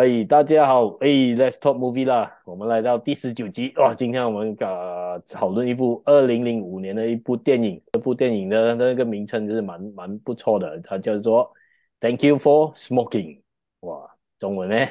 [0.00, 3.70] 哎，大家好，哎，Let's talk movie 啦，我们来到第十九集。
[3.76, 11.52] 哇，今天我们呃讨论一部二零零五年的一部电影，这部电影的那个名称就是蛮蛮不错的，它叫做
[12.00, 13.42] Thank You for Smoking，
[13.80, 14.86] 哇，中文呢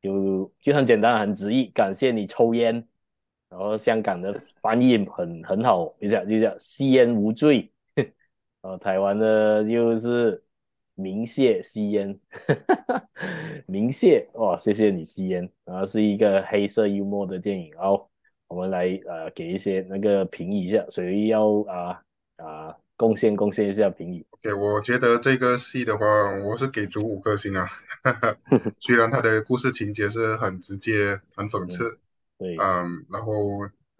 [0.00, 2.86] 就就很简单很直译，感谢你抽烟，
[3.48, 7.68] 然后香港的翻译很很好，一下就叫吸烟无罪。
[8.62, 10.40] 呃，台湾的就是
[10.94, 12.18] 鸣谢吸烟，
[13.66, 18.08] 明谢哇，谢谢你吸烟，然后是一个黑色幽默的电影，哦，
[18.48, 22.02] 我们来呃给一些那个评语一下，所以要啊
[22.36, 26.04] 啊贡献贡献一下评语？OK，我觉得这个戏的话，
[26.44, 27.66] 我是给足五颗星啊，
[28.78, 31.98] 虽然它的故事情节是很直接、很讽刺，嗯
[32.38, 33.32] 对，嗯，然后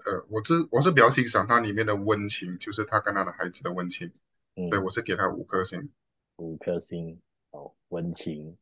[0.04, 4.10] 呃，我是我是比较欣赏它里面的温情，就是他跟他的孩子的温情。
[4.54, 5.88] 嗯、所以我是给他五颗星，
[6.36, 8.56] 五颗星，哦温情，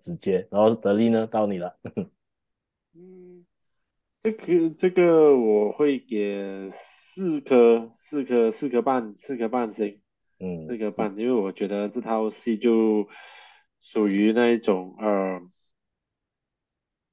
[0.00, 1.76] 直接，然后德力呢，到你了。
[2.94, 3.46] 嗯，
[4.22, 10.00] 这个这个我会给四颗，四颗，四颗半，四颗半星。
[10.40, 13.08] 嗯，四颗半，因为我觉得这套戏就
[13.80, 15.40] 属于那一种，呃，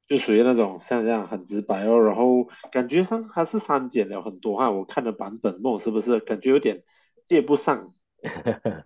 [0.08, 6.84] 就属于那种像这样很直白哦，然后感觉上还是删减了很多哈，我看的版本梦是不是感觉有点
[7.26, 7.92] 接不上？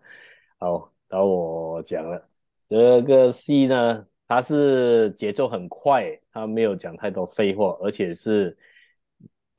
[0.59, 2.21] 好，然后我讲了
[2.67, 8.57] 这个戏呢，它是节奏很快，它没有讲太多废话，而且是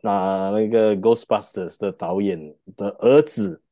[0.02, 3.62] 拿那个 Ghostbusters 的导演的儿子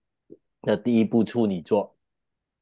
[0.62, 1.94] 的第一部处女作，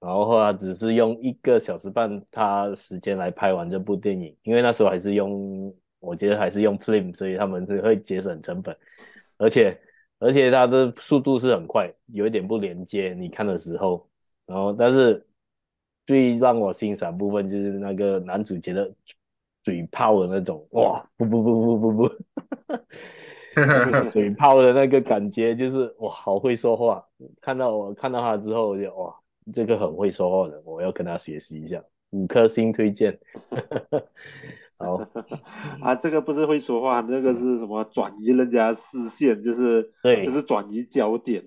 [0.00, 8.76] 然后他只是用一个小时半他时间来拍完这部电影，因为那时候还是用，我觉得还是用 film，所以他们是会节省成本，
[9.36, 9.80] 而且。
[10.18, 13.12] 而且它的速度是很快，有一点不连接。
[13.12, 14.08] 你看的时候，
[14.46, 15.26] 然后但是
[16.06, 18.90] 最让我欣赏部分就是那个男主角的
[19.62, 22.08] 嘴炮的那种，哇，不不不不不不，
[24.08, 27.04] 嘴炮的那个感觉就是哇，好会说话。
[27.40, 29.12] 看到我看到他之后，我就哇，
[29.52, 31.82] 这个很会说话的，我要跟他学习一下。
[32.10, 33.18] 五颗星推荐。
[34.78, 35.02] 好
[35.82, 37.82] 啊，这个不是会说话，这个是什么？
[37.84, 41.42] 转移人家视线，就是对，就是转移焦点。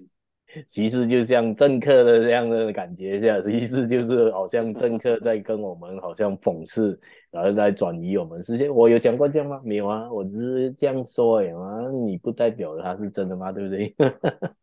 [0.67, 6.99] 其实就像政客的这样的感觉一下，其实就是好像政客在跟我们好像讽刺，
[7.31, 8.73] 然后在转移我们视线。
[8.73, 9.61] 我有讲过这样吗？
[9.63, 13.51] 没有啊，我只是这样说呀嘛，你不代表他是真的吗？
[13.51, 13.95] 对不对？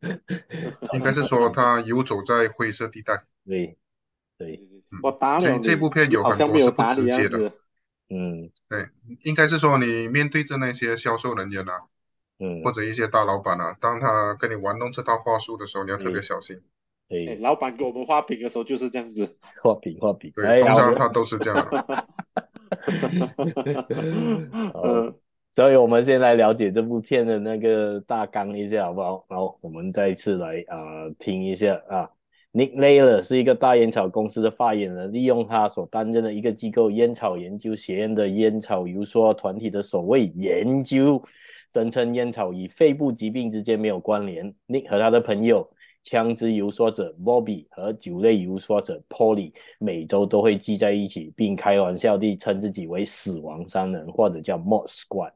[0.94, 3.22] 应该是说他游走在灰色地带。
[3.44, 3.76] 对
[4.38, 4.60] 对，
[5.02, 5.58] 我打你。
[5.60, 7.52] 这部片有很多是不直接的。
[8.08, 8.84] 嗯，对，
[9.24, 11.72] 应该是说你面对着那些销售人员啊，
[12.38, 16.60] 嗯，或者一些大老板啊，当他跟你玩弄这套话术的时候，你要特别小心。
[17.08, 20.32] 对，老板给我们画饼的时候就是这样子，画饼画饼。
[20.34, 21.68] 对，通常他都是这样。
[24.82, 25.14] 嗯，
[25.52, 29.24] 所以我们先来了解这部片的那个大纲一下，好不好？
[29.28, 32.10] 然后我们再一次来啊、呃、听一下啊。
[32.56, 41.22] Nick Laylor 是一个大烟草公司的发言人，利用他所担任的一个机构烟草研究学院的烟草游说团体的所谓研究，
[41.70, 44.54] 声称烟草与肺部疾病之间没有关联。
[44.68, 45.68] Nick 和他的朋友
[46.06, 49.50] 枪支游说者 Bobby 和酒类游说者 Polly
[49.80, 55.32] 每周都会聚在一起，并开玩笑地称自己为“死亡三人”或者叫 “Mod Squad”。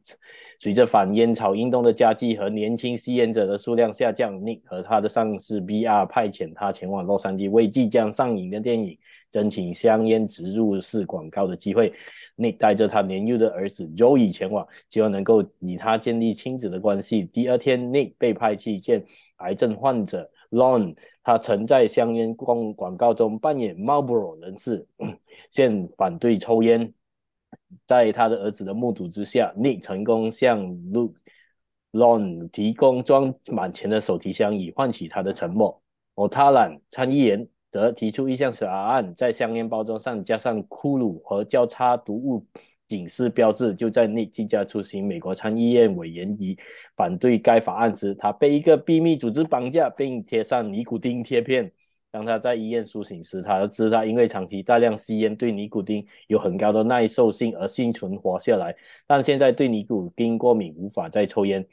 [0.61, 8.97] 随着反烟草运动的加剧和年轻吸烟者的数量下降，Nick 和他的上司 BR 派遣他前往洛杉矶，为即将上映的电影
[9.33, 11.93] 争取香烟植入式广告的机会。
[12.37, 17.25] Nick 带着他年幼的儿子 Joey 前往，希望能够与他建立亲子的关系。
[17.33, 19.05] 第二天，Nick 被派去见
[19.39, 24.87] 癌症患者 Lon，他曾在香烟广广告中扮演 Marlboro 人士，
[25.51, 26.93] 现反对抽烟。
[27.87, 30.61] 在他的儿子的目睹之下，Nick 成功向
[30.93, 31.15] Luke
[31.93, 35.81] Lon 提供装满钱的手提箱，以换取他的沉默。
[36.15, 42.45] o t a l a n 参议员则提出一项法案，在香烟包装上加上骷髅和交叉毒物
[42.91, 43.73] 警示标志。
[43.73, 46.59] 就在 Nick 即将出席美国参议院委员会
[46.97, 51.71] 反对该法案时，他被一个秘密组织绑架，并贴上尼古丁贴片。
[52.11, 58.75] 当他在医院苏醒时，他知道因为长期大量吸烟对尼古丁有很高的耐受性而幸存活下来，
[59.07, 61.65] 但现在对尼古丁过敏，无法再抽烟。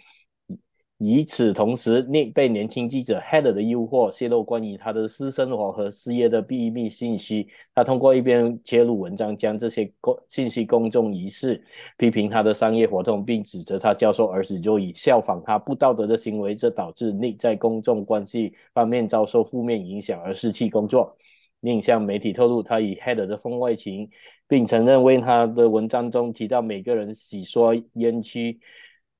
[0.97, 7.47] 与此同时，Nick 被年轻记者 Heather 的诱惑，泄露关于他的私生活和事业的秘密信息。
[7.75, 11.63] 他通过一篇揭露文章，将这些公信息公众于世，
[11.97, 21.15] 批评他的商业活动，并指责他教授儿子就以效仿他不道德的行为，这导致 Nick 在公众关系方面遭受负面影响而失去工作。
[21.59, 24.09] 另向媒体透露，他以 Heather 的婚外情，
[24.47, 28.59] 并承认为他的文章中提到每个人洗刷冤屈。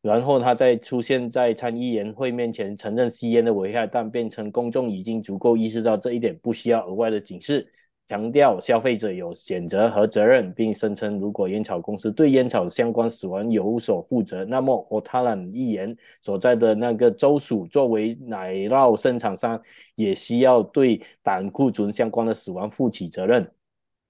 [0.02, 7.68] 然后他再出现在参议员会面前，承认吸烟的危害，但辩称公众已经足够意识到这一点，不需要额外的警示。
[8.10, 19.62] 强调消费者有选择和责任，并声称如果烟草公司对烟草相关死亡有所负责，那么奥塔兰议员所在的那个州属作为奶酪生产商，
[19.96, 23.46] 也需要对胆固醇相关的死亡负起责任。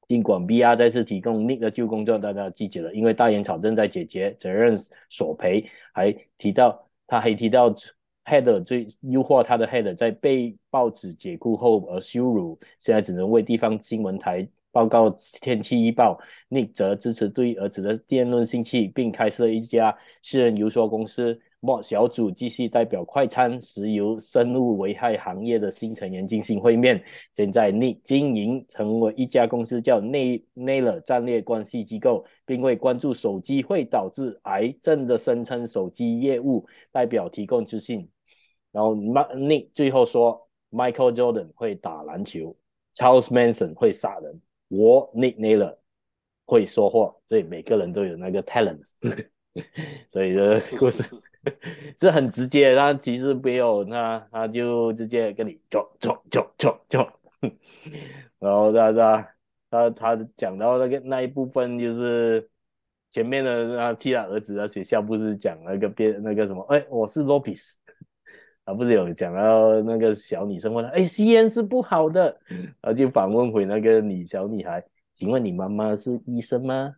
[0.07, 4.75] 尽管 BR 再次提供 Nick 的旧工作，大家记住了，因为大烟草正在解决责任
[5.09, 7.73] 索赔，还提到他还提到。
[8.29, 15.09] head 最优化他的 head 在被报纸解雇后而羞辱，现在只能为地方新闻台报告
[15.41, 16.19] 天气预报。
[16.49, 21.39] Nick 则支持对儿子的辩论兴趣，并开设一家私人游说公司。
[21.59, 27.03] 莫小组继续代表快餐、石油、生物危害行业的新成员进行会面。
[27.33, 38.07] 现在，Nick 经营成为一家公司叫 Naylor 战略关系机构，并为关注手机会导致癌症的声称手机业务代表提供资讯。
[38.71, 42.55] 然后，Nick 最后说，Michael Jordan 会打篮球
[42.93, 45.75] ，Charles Manson 会杀人，我 Nick Naylor
[46.45, 48.83] 会说话，所以每个人都有那个 talent，
[50.07, 51.03] 所以这故事
[51.97, 57.11] 这很直接，他其实没有，那他就直接跟你做做做做做，
[58.39, 59.27] 然后他他
[59.69, 62.49] 他他讲到那个那一部分就是
[63.11, 67.75] 前面的他替他儿子的学校不是讲那个边那个什么，哎，我是 Lopez。
[68.65, 74.83] 啊，不是有讲到那个小女生问他，哎，吸烟是不好的，然后就反问回那个女小女孩，
[75.13, 76.93] 请问你妈妈是医生吗？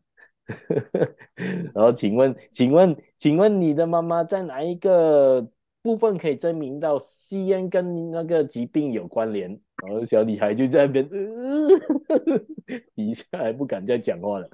[1.73, 5.47] 然后请问，请问，请问你的妈妈在哪一个
[5.81, 9.49] 部分可以证明到吸烟跟那个疾病有关联？
[9.85, 12.41] 然后小女孩就在那边，呃，
[12.95, 14.49] 一下还不敢再讲话了。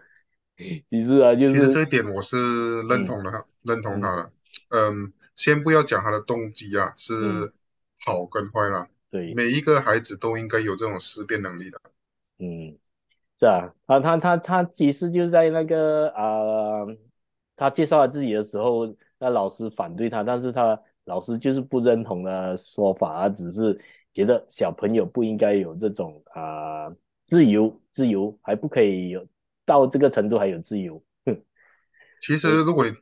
[0.90, 4.32] 其实啊，就是其实这一点我是认同的，嗯、认同他的，
[4.70, 5.14] 嗯。
[5.36, 7.52] 先不要讲他的动机啊，是
[8.06, 8.88] 好跟坏啦。
[9.12, 11.82] 对，每一个孩子都应该有这种思辨能力的。
[12.40, 12.78] 嗯，
[13.38, 16.98] 是啊，啊，他他他其实就在那个啊、呃，
[17.56, 18.88] 他介绍他自己的时候，
[19.20, 23.80] 那老师反对他，但是他老师就是不认同的说法，他只是
[24.12, 26.96] 觉得小朋友不应该有这种啊、呃、
[27.28, 29.28] 自由，自由还不可以有
[29.66, 31.04] 到这个程度还有自由。
[32.22, 32.98] 其实，如果你仔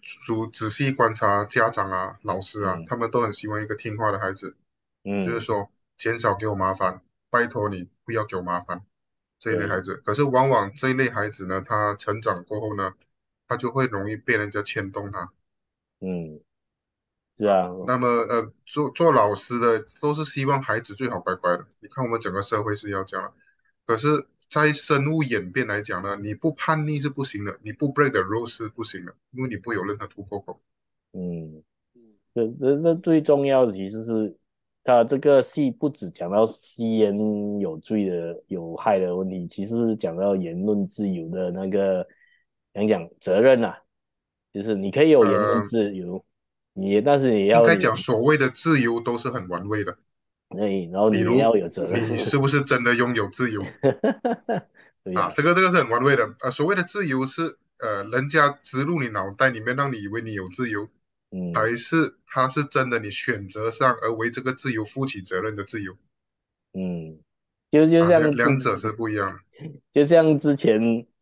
[0.52, 4.58] 仔细观察家长啊、老师啊，嗯、他们都很希望一个听话的孩子，
[5.06, 7.00] 嗯，就是说减少给我麻烦，
[7.30, 8.82] 拜托你不要给我麻烦
[9.44, 9.96] 这一类孩子。
[10.06, 12.94] 可是往往这一类孩子呢，他成长过后呢，
[13.48, 15.34] 他就会容易被人家牵动他。
[16.00, 16.40] 嗯，
[17.38, 17.70] 是啊。
[17.86, 21.66] 那么呃，做做老师的都是希望孩子最好乖乖的。
[21.82, 23.34] 你看我们整个社会是要这样，
[23.86, 24.26] 可是。
[24.50, 30.62] 在生物演变来讲呢，你不叛逆是不行的，你不 break the rules 是不行的，因为你不有任何突破口。
[31.14, 31.64] 嗯，
[32.36, 34.38] 这这这最重要的其实是，
[34.84, 37.18] 他这个戏不止讲到吸烟
[37.60, 42.06] 有罪的有害的问题，其实是讲到言论自由的那个
[42.74, 43.78] 讲讲责任啊，
[44.52, 46.24] 就是你可以有言论自由，呃、
[46.74, 49.98] 你但是你要应该讲所谓的自由都是很玩味的。
[50.50, 52.14] 对，然后你要有责任。
[52.14, 53.64] 你是不是真的拥有自由？
[55.04, 56.36] 对啊，这个这个是很玩味的。
[56.42, 60.88] 呃，所谓的自由是呃，人家植入你脑袋里面，让你以为你有自由，
[61.36, 65.92] 嗯，还是他是真的你选择上而为这个自由负起责任的自由？
[66.74, 67.18] 嗯，
[67.72, 69.40] 就就像、啊、两者是不一样。
[69.92, 70.80] 就像之前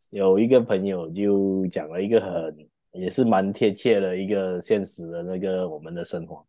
[0.10, 6.46] 有一个朋友就讲了一个很也是蛮贴切的一个现实的那个我们的生活，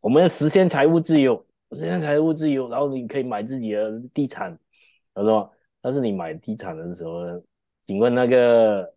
[0.00, 1.46] 我们要实现财务自由。
[1.72, 4.58] 实现财务自由，然后你可以买自己的地产。
[5.14, 5.48] 他说
[5.80, 7.40] ：“但是你买地产的时候呢，
[7.82, 8.94] 请问那个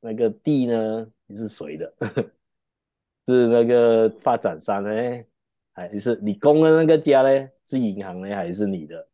[0.00, 1.92] 那个地呢，你是谁的？
[3.26, 4.90] 是那个发展商呢，
[5.74, 7.48] 还是你供的那个家呢？
[7.64, 9.08] 是银行呢，还是你的？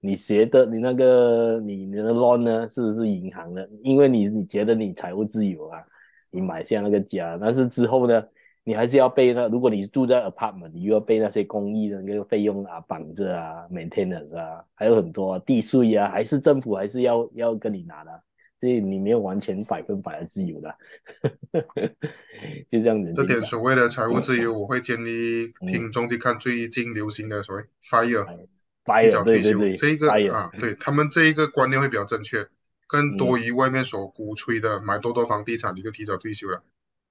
[0.00, 3.68] 你学的你那个你的 loan 呢，是不是银行的？
[3.82, 5.82] 因为你你觉得你财务自由啊，
[6.30, 8.22] 你买下那个家，但是之后呢？”
[8.66, 18.22] 你还是要被那，如果你住在 apartment，你又要被那些公益的那个费用啊绑着啊，maintenance 啊，还有很多、地税啊，还是政府还是要要跟你拿的，
[18.64, 20.74] 所以你没有完全百分百的自由的，
[22.66, 23.12] 就这样子。
[23.14, 32.38] 这点所谓的财务自由，我会建议听众去看最近流行的所谓 fire，fire，提早退休，这一个 fire 啊，对他们这一个观念会比较正确，
[32.86, 36.64] 更多于外面所鼓吹的买多多房地产你就提早退休了。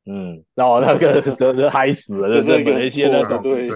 [0.07, 3.69] 嗯，然后那个真是嗨死了，这是马来西亚那种，对，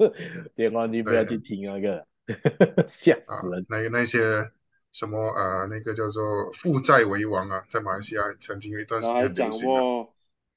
[0.56, 2.06] 电话你不要去听那个，
[2.88, 3.60] 吓死了。
[3.68, 4.50] 那个那些
[4.92, 10.06] 什么呃那个叫做负债为王啊，在马来西亚曾经有一段时间流行啊。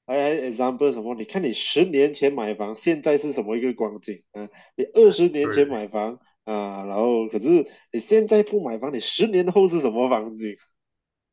[0.04, 1.14] 还还 example 什么？
[1.14, 4.48] 你看你十年前买房，现在是什么一个光景啊？
[4.76, 10.56] 你二十年前买房啊，然后可是你现在不买房，你十年后是什么房景？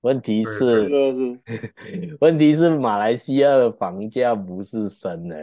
[0.01, 0.87] 问题是，
[2.21, 5.35] 问题是马来西亚的房价不是升的，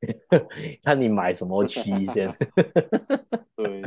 [0.82, 1.82] 看你买什么区
[2.14, 2.34] 先。
[3.56, 3.82] 对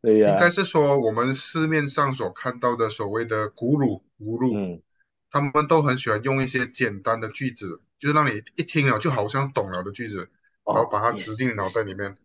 [0.02, 4.56] 对呀、啊，应该是说我们市面上所看到的所谓的古鲁、古鲁。
[4.56, 4.82] 嗯
[5.30, 10.30] 他们都很喜欢用一些简单的句子，就是让你一听了就好像懂了的句子，
[10.64, 12.16] 然后把它植进脑袋里面，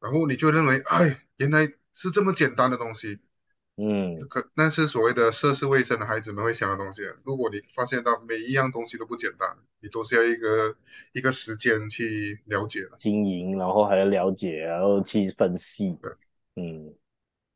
[0.00, 3.18] 然后你就认为，哎，原来是这么简单的东西。
[3.80, 7.02] 嗯，可那是所谓的涉世未深的孩子们会想的东西。
[7.24, 9.48] 如果你发现到每一样东西都不简单，
[9.80, 10.76] 你都是要一个
[11.12, 15.96] 一个时间去了解的，经营，然后还要了解，然后去分析。
[16.56, 16.92] 嗯。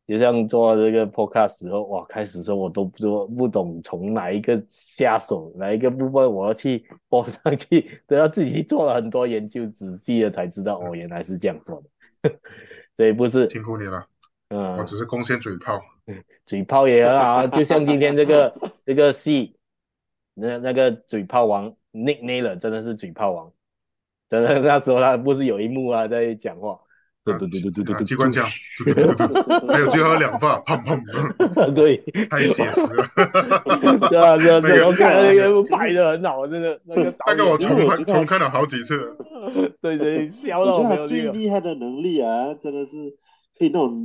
[0.06, 11.82] 就像做这个 podcast 时候，哇，开始的时候我都不不懂从哪一个下手，哪一个部分我要去播上去，都要自己做了很多研究，仔细的才知道，哦，原来是这样做
[12.20, 12.30] 的。
[12.94, 14.06] 所以不是辛苦你了，
[14.48, 15.80] 嗯，我只是贡献嘴炮，
[16.46, 19.56] 嘴炮也很好， 就像今天这个这个戏，
[20.34, 23.52] 那那个嘴炮王 Nick Naylor 真的是嘴炮王，
[24.28, 26.78] 真的那时候他不是有一幕啊在讲话。
[27.26, 28.46] 对对对对对对，机关枪，
[28.84, 31.96] 对对对对，还有最后两发，砰砰， 对，
[32.28, 33.02] 太写实了，
[34.10, 39.16] 对啊，对啊，那个看那个拍的很好，那个那个，那个我重看重看了好几次，
[39.80, 42.92] 对对，笑到没有最厉害的能力啊，真的是
[43.58, 43.96] 可以那种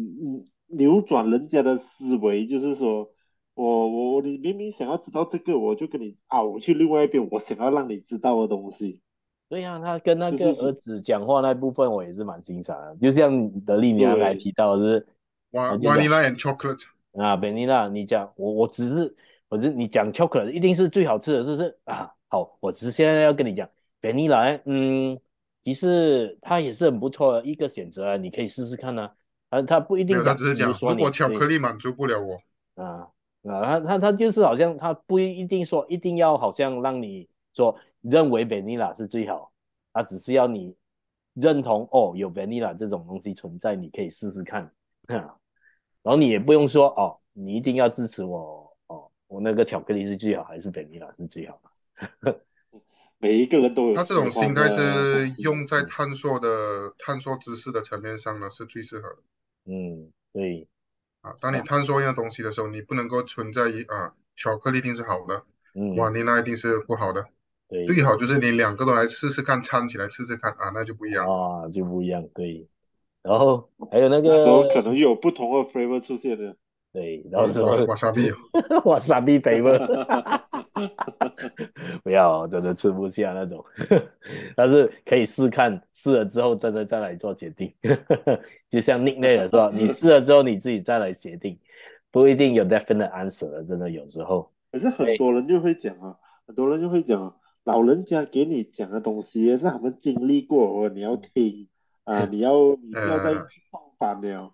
[0.70, 3.10] 扭转人家的思维，就是说
[3.56, 9.02] 我我你明明想要知道这个，我就跟你啊，我去另外一边，我想要让你知道的东西。
[9.50, 15.08] 对呀、啊，他跟那个儿子讲话那部分我也是蛮欣赏的，就像德利你刚才提到的是
[15.52, 16.84] ，vanilla and chocolate
[17.14, 19.16] 啊，vanilla，你讲我我只是
[19.50, 22.14] 我是你讲 chocolate 一定是最好吃的，是不是啊？
[22.28, 23.68] 好，我只是现在要跟你讲
[24.00, 25.20] vanilla，嗯，
[25.64, 29.12] 其实它也是很不错的一个选择啊，你可以试试看啊。
[29.50, 32.42] 啊，他不一定，他只是讲如果巧克力满足不了我
[32.82, 33.08] 啊
[33.44, 37.78] 啊，他他他就是好像他不一定说一定要好像让你说。
[38.02, 39.52] 认为 vanilla 是最好，
[39.92, 40.74] 他只是要你
[41.34, 44.72] 认同哦，有 vanilla 这种东西存在，你可以试试看。
[45.06, 45.30] 然
[46.06, 51.62] 后你也不用说哦，你一定要支持我哦，我那个巧克力是最好，还是 vanilla 是最好？
[53.20, 53.96] 每一个人都有。
[53.98, 59.18] 他这种心态是用在探索的探索知识的层面上呢，是最适合的。
[59.70, 60.68] 嗯，对。
[61.22, 65.44] 啊，当你探索一样东西的时候，你不能够存在于啊，巧克力一定是好的，
[65.76, 67.26] 嗯，vanilla 一定是不好的。
[67.68, 72.26] 对，最好就是你两个都来试试看，掺起来试试看啊，那就不一样啊，就不一样。
[72.34, 72.68] 对，
[73.22, 76.56] 然后还有那个可能有不同的 flavor 出现的。
[77.00, 78.30] 对，然后什么瓦萨比，
[78.84, 79.80] 瓦萨比 flavor，
[82.04, 83.64] 不要，真的吃不下那种。
[84.54, 87.74] 但是可以试看，试了之后真的再来做决定。
[88.70, 91.58] 就像 Nick Naylor 说，你试了之后你自己再来决定，
[92.12, 94.52] 不一定有 definite answer 的，真的有时候。
[94.70, 97.34] 可是很多人就会讲啊，很多人就会讲。
[97.64, 101.68] 老人家给你讲的东西也是他们经历过，你要听
[102.04, 102.52] 啊，你要
[102.82, 103.34] 你不要再
[103.72, 104.52] 放反了。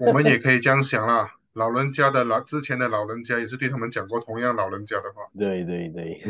[0.00, 5.28] 我们也可以这样想啦，老人家的老之前的老人家也是对他们讲过同样老人家的话。
[5.36, 6.22] 对对对。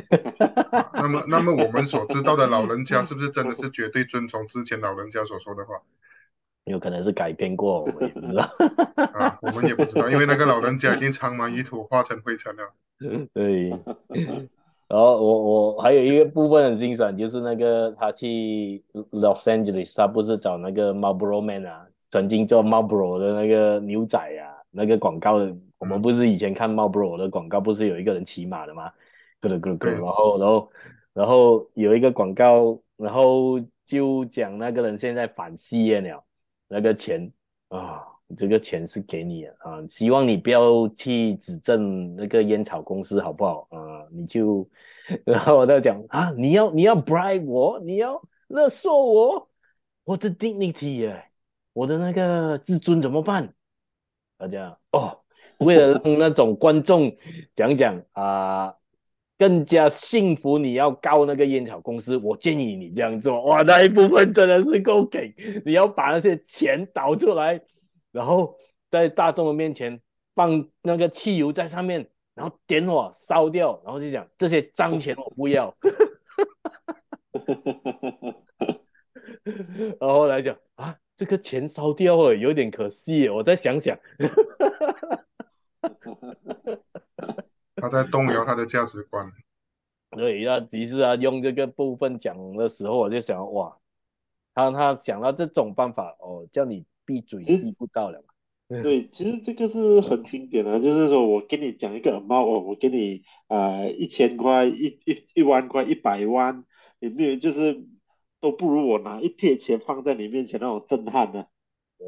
[0.71, 5.75] 啊、那么 那么我们所知道的老人家 是不是真的是绝对遵从之前老人家所说的话？
[6.65, 8.43] 有可能是改编过，我们也不知道。
[9.15, 12.73] 啊，我们也不知道，因为那个老人家已经苍茫于土，化成灰尘了。
[13.33, 13.71] 对。
[14.89, 18.83] 然后我我还有一个部分很欣赏，就是那个他去
[19.13, 28.91] Los Angeles，他不是找那个 Marlboro Man 啊，曾经做 Marlboro 的那个牛仔啊，那个广告的，我们不是以前看 Marlboro 的广告，不是有一个人骑马的吗？
[29.41, 30.73] 咯咯咯咯，然后然后
[31.15, 36.25] 然后有一个广告，然后就讲那个人现在反吸烟了，
[36.69, 37.33] 那个钱
[37.69, 38.05] 啊。
[38.37, 44.05] 这个钱是给你的啊，希望你不要去指证那个烟草公司，好不好啊？
[44.13, 44.69] 你就，
[45.25, 49.49] 然后我在讲啊，你要你要 bribe 我，你要勒索我，
[50.05, 51.25] 我的 dignity 耶，
[51.73, 53.51] 我的那个自尊怎么办？
[54.39, 55.19] 大家哦，
[55.59, 57.13] 为了让那种观众
[57.55, 58.73] 讲讲啊，
[59.37, 65.35] 更加幸福，你要告那个烟草公司，我建议你这样做，哇，那一部分真的是够给，
[65.67, 67.61] 你要把那些钱倒出来。
[68.11, 68.57] 然后
[68.91, 70.01] 在大众的面前
[70.35, 75.77] 放那个汽油在上面，然后点火烧掉，然后就讲这些脏钱我不要。
[80.01, 83.99] 然后来讲啊，这个钱烧掉了，有点可惜，我再想想。
[87.75, 89.29] 他在动摇他的价值观。
[90.13, 93.77] 对，要其实啊，用这个部分讲的时候，我就想，哇，
[94.55, 98.27] 他他想到这种办法，哦，叫你闭嘴，闭不到了嘛。
[98.83, 106.65] 对，其实这个是很经典的，就是说我跟你讲一个猫，我给你呃一千块、一一一万块、一百万，
[107.01, 107.83] 你那就是
[108.41, 111.45] 都不如我拿一贴钱放在你面前那种震撼呢。
[111.99, 112.07] 对，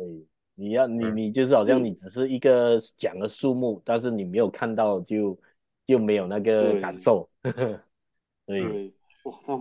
[0.54, 5.38] 你要你你就是好像你只是一个讲的数目，但是你没有看到就
[5.84, 7.28] 就没有那个感受。
[7.42, 8.94] 对，对，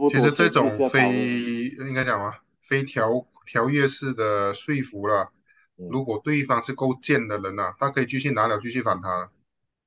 [0.10, 5.32] 其实这种非应该讲嘛，非条条约式的说服了，
[5.76, 9.32] 如果对方是够贱的人啊，他可以继续拿了继续反他。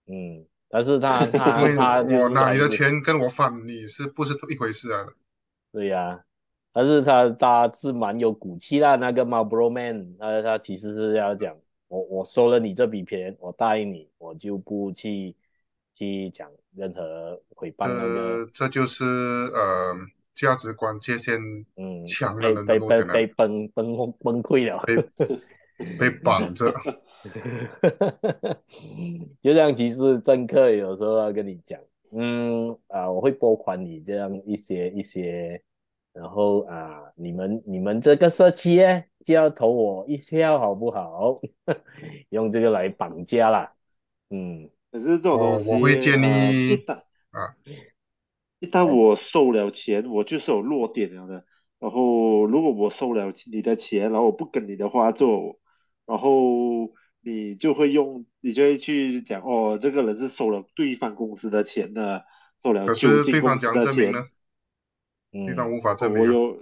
[0.06, 5.06] 嗯，但是他 他因为他我拿你的钱跟我反你是不是一回事啊？
[5.70, 6.24] 对呀、啊，
[6.72, 11.56] 但是他他是蛮有骨气啦，那个 Marlboro Man，他他其实是要讲，
[11.88, 15.34] 我我收了你这笔钱，我答应你，我就不去。
[15.94, 19.94] 去讲任何诽谤那个，这这就是呃
[20.34, 21.38] 价值观界限
[21.76, 26.74] 嗯强的人被被被崩崩崩溃了，被被绑着。
[29.42, 31.78] 就像其实政客有时候要跟你讲，
[32.10, 35.62] 嗯啊、呃，我会拨款你这样一些一些，
[36.12, 38.80] 然后啊、呃，你们你们这个社区
[39.24, 41.40] 就要投我一票好不好？
[42.30, 43.72] 用这个来绑架啦，
[44.30, 44.70] 嗯。
[44.90, 46.92] 可是这种东西，我会建议、呃、一旦
[47.30, 47.56] 啊，
[48.60, 51.46] 一旦我收了钱，我就是有弱点了的。
[51.78, 55.58] 然后如果我收了你的钱，然后我不跟你的话做，
[56.04, 56.92] 然后
[57.22, 62.26] 你就会用，你就会去讲哦，这个人是收了对方公司的钱的，
[62.62, 64.12] 收了就近公司的钱。
[65.32, 66.24] 对方无法证明。
[66.24, 66.58] 有，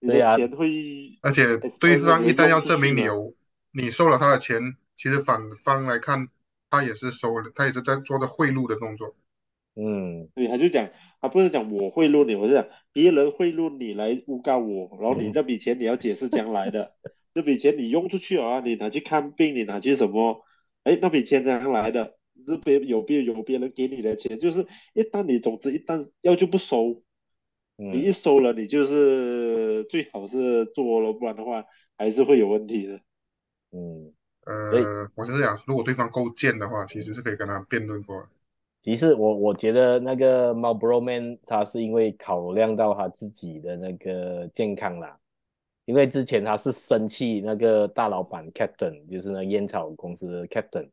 [0.00, 0.36] 对呀。
[1.22, 3.34] 而且对方一旦要证明你有，
[3.72, 6.28] 你收了他的钱，其实反方来看。
[6.68, 9.14] 他也是收了，他也是在做着贿赂的动作。
[9.76, 10.90] 嗯，对，他就讲，
[11.20, 16.92] 他不是讲我贿赂你，我是讲别人贿赂你来诬告我，然后你这笔钱你要解释将来的，
[17.32, 20.44] 这笔钱你用出去啊，你拿去看病，你拿去什么？
[20.82, 22.15] 哎，那笔钱怎样来的？
[22.46, 27.02] 是别有别有别人给你的钱，就是一旦你总之一旦要就不收，
[27.76, 31.64] 你一收了，你就是最好是做了，不然的话
[31.98, 33.00] 还是会有问题的。
[33.72, 34.12] 嗯。
[34.46, 38.24] 呃，我就是想，如果对方够贱的话，其实是可以跟他辩论过。
[38.80, 45.18] 其实我我觉得那个 Marlboro Man 他是因为考量到他自己的那个健康啦，
[45.84, 50.88] 因为之前他是生气那个大老板 Captain，就是那烟草公司的 Captain，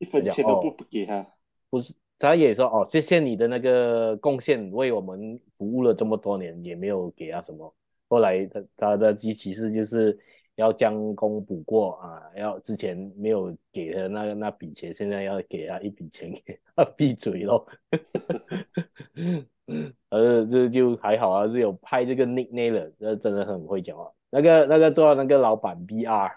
[0.00, 1.24] 一分钱都不不给他。
[1.70, 7.72] 不是，他也说哦，谢谢你的那个贡献，为我们服务了这么多年，也没有给他什么。
[8.08, 10.18] 后来他他的机其实就是。
[10.56, 12.20] 要将功补过啊！
[12.36, 17.66] 要之前没有给的那那笔钱，现在要给他一笔钱，给他闭嘴咯。
[20.10, 24.12] 呃，这就还好啊，是有派这个 Nick Naylor，这真的很会讲话。
[24.28, 26.30] 那个那个做那个老板 BR，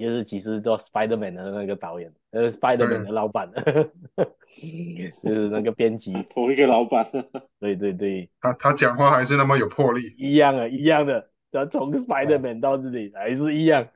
[0.00, 3.92] 也是其实做 Spiderman 的那个导演，呃，Spiderman 的老板，嗯、
[5.22, 7.06] 就是那个编辑，同一个老板。
[7.60, 11.28] 对对对，他他讲话还是那么有魄力，一样啊，一样的。
[11.50, 13.86] 然后从 Spiderman 到这里还是一样，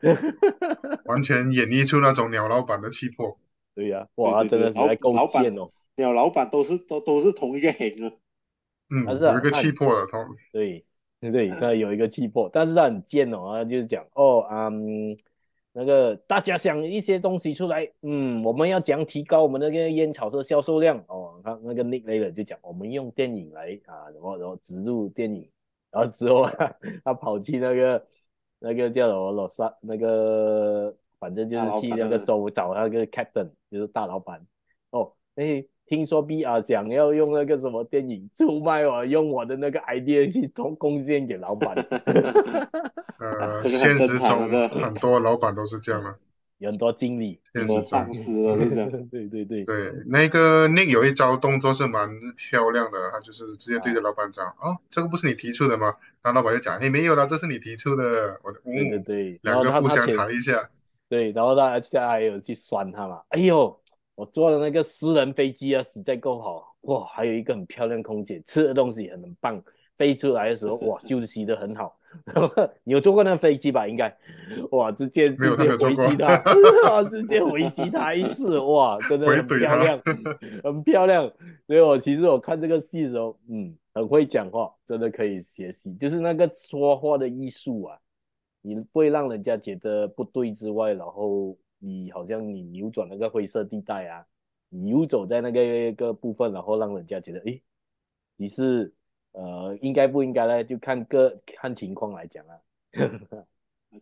[1.07, 3.39] 完全演绎出那种鸟老板的气魄。
[3.75, 5.71] 对呀、啊，哇，对对对，真的是还够贱哦！
[5.97, 8.13] 鸟老板都是都都是同一个型啊。
[8.91, 10.21] 嗯，是有一个气魄的，同
[10.53, 10.85] 对
[11.21, 15.17] 对对，他有一个气魄，但是他很贱哦，他就是讲哦，嗯，
[15.77, 25.51] 那个大家想一些东西出来，嗯，我们要讲提高我们那个烟草的销售量哦，他那个 Nick Naylor 就讲，我们用电影来啊，然后然后植入电影。
[25.91, 28.07] 然后之后他， 他跑去那个
[28.59, 34.45] 那个叫什么罗萨，那个反正就是去那个州找那个 captain，就是大老板。
[34.91, 41.75] 哦，哎，听说 BR 讲要用那个什么电影出卖我，用我的那个 idea 去贡贡献给老板。
[43.21, 46.17] 呃，现实中很多老板都是这样的。
[46.59, 48.07] 有很多经理，现实中，
[49.11, 55.95] 对对对对，那个 Nick 有一招动作是蛮漂亮的，他就是直接对着老板讲，啊、哦，这个不是你提出的吗？
[56.23, 58.39] 然后老板就讲，哎，没有啦，这是你提出的。
[58.43, 60.71] 我，嗯，对对对，两个互相谈一下。
[61.09, 63.21] 对，然后他还有去酸他嘛？
[63.31, 63.77] 哎呦，
[64.15, 69.63] 我坐的那个私人飞机啊，实在够好，哇，还有一个很漂亮空姐，吃的东西也很棒，
[69.97, 71.97] 飞出来的时候，哇，休息的很好。
[72.85, 73.89] 你有坐过那个飞机吧？
[73.89, 74.17] 应该，
[74.71, 76.37] 哇，直接直接回击他，
[76.87, 80.01] 他直接回击他一次，哇，真的很漂亮，
[80.63, 81.29] 很漂亮。
[81.67, 87.99] 所以我其实我看这个戏的时候，嗯，很会讲话，真的可以学习，就是那个说话的艺术啊，
[88.63, 94.27] 你不会让人家觉得不对之外，然后你好像你扭转那个灰色地带啊，
[94.71, 97.63] 你游走在那个一个部分，然后让人家觉得，诶，
[98.37, 98.91] 你是
[99.33, 100.65] 呃应该不应该呢？
[100.65, 102.59] 就看个看情况来讲啊。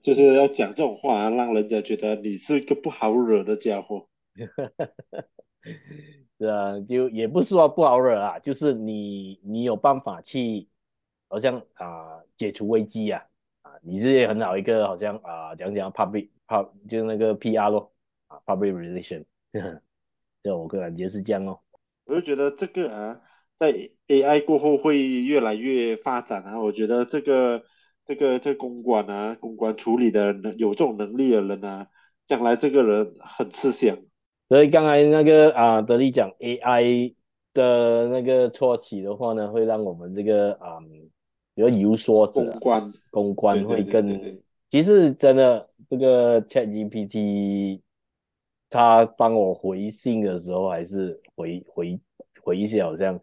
[0.01, 4.07] 就是要讲这种话，啊让人家觉得你是一个不好惹的家伙。
[6.38, 10.68] 是啊，就也不是说不好惹啊，就是你你有办法去，
[11.29, 13.23] 好像啊、呃、解除危机啊，
[13.62, 17.92] 啊你是也很好一个好像啊讲讲 public pub 就是那个 PR 咯
[18.26, 19.24] 啊 public relation，
[20.42, 21.58] 对我个人感觉是这样哦。
[22.04, 23.20] 我就觉得这个啊，
[23.58, 23.72] 在
[24.08, 27.62] AI 过后会越来越发展啊，我觉得这个
[28.04, 31.86] 这个这个、公关啊，公关处理的能有这种能力的人啊，
[32.26, 33.96] 将来这个人很吃香。
[34.48, 37.14] 所以刚才那个啊，德力讲 AI
[37.54, 40.78] 的那个错起的话呢，会让我们这个啊，
[41.54, 47.82] 比如游说者公关公关会更，其实真的这个 ChatGPT，
[48.70, 52.00] 他帮我回信的时候，还是回回
[52.42, 53.20] 回一些好像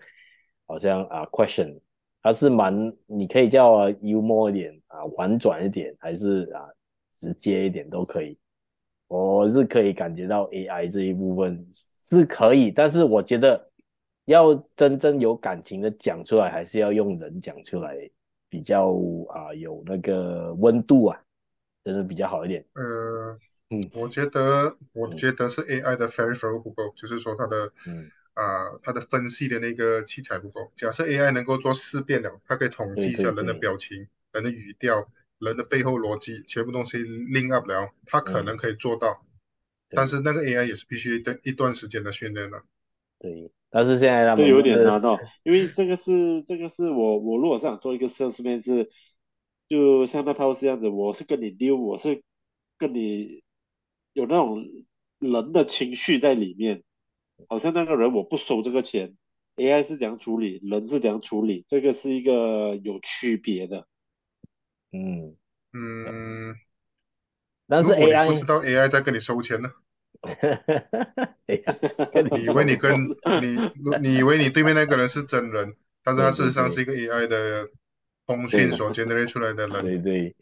[0.68, 1.80] 好像啊 question，
[2.22, 6.70] 他是蛮你可以叫幽默一点啊，婉转一点，还是啊
[7.10, 8.38] 直接一点都可以。
[9.08, 13.72] 我是可以感觉到 AI 这一部分是可以，但是我觉得
[14.26, 17.98] 要真正有感情的讲出来，还是要用人讲出来，
[18.48, 18.94] 比较
[19.30, 21.20] 啊有那个温度啊，
[21.90, 22.66] 真的比较好一点。
[22.74, 23.38] 呃，
[23.70, 30.72] 嗯，我觉得我觉得是 AI 的 verifier 不够，就是说它的嗯啊它的分析的那个器材不够。
[30.76, 33.98] 假设 AI 能够做思辨的，它可以统计一下人的表情、
[34.32, 35.10] 对对对人的语调。
[35.40, 39.24] 人的背后逻辑，全部东西 link up 了，它可能可以做到，
[39.88, 42.62] 嗯、但是那个 AI 也是必须一段一段时间的训练的。
[43.20, 48.90] 对，但是现在他们这有点难到，因为这个是这个是我我如果是想做一个 salesman 是，
[49.70, 52.24] 就像那套是这样子，我是跟你丢，我是
[52.78, 53.44] 跟你
[54.14, 54.66] 有那种
[55.20, 56.84] 人的情绪在里面，
[57.48, 59.16] 好像那个人我不收这个钱
[59.56, 63.88] ，AI 是怎样处理，人是怎样处理，这个是一个有区别的。
[64.92, 65.36] 嗯
[65.72, 66.56] 嗯，
[67.68, 69.72] 但是 AI 不知道 AI 在跟你收钱呢？
[71.46, 73.08] 你以为你跟
[73.40, 77.70] 你你以为你对面那个人是真人，但是他事实上是一个 AI 的
[78.30, 79.82] 通讯所 generate 出来的人。
[79.82, 80.36] 对对，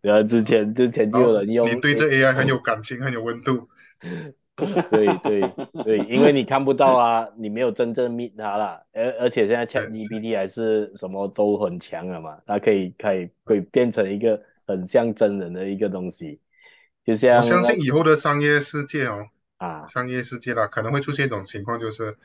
[0.00, 3.68] 然后之前之前就有人用，你对这 AI 很有感情， 很有温度。
[4.90, 5.40] 对对
[5.84, 16.40] 对，因为你看不到啊， 你没有真正 meet 他啦，而而且现在 ChatGPT 还是什么都很强了嘛，它可以可以可以变成一个很像真人的一个东西，
[17.04, 22.16] 就像我相信以后的商业世界哦，啊，商业世界啦，可能会出现一种情况，就是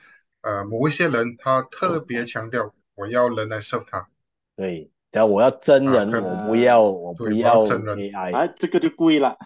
[0.42, 4.08] 呃，某一些人他特别强调我要人来 serve 他，
[4.56, 9.38] 对，然后我要真人，啊、我不要我不要真人 AI，哎，这个就贵了。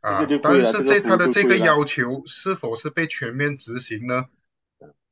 [0.00, 4.24] 啊，但是这他的这个要求是否是被全面执行呢？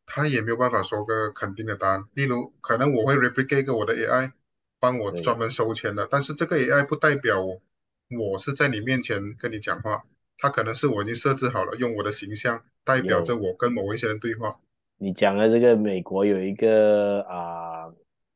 [0.04, 2.04] 他也没有办法说个肯定的答案。
[2.14, 4.32] 例如，可能我会 replicate 我的 AI，
[4.80, 10.02] 帮我专门收钱的，但是这个 AI 不代表我是在你面前跟你讲话，
[10.36, 14.58] 他可能是我已经设置好了，用我的形象代表着我跟某一些人对话。
[14.98, 17.88] 你讲的这个美国有一个啊，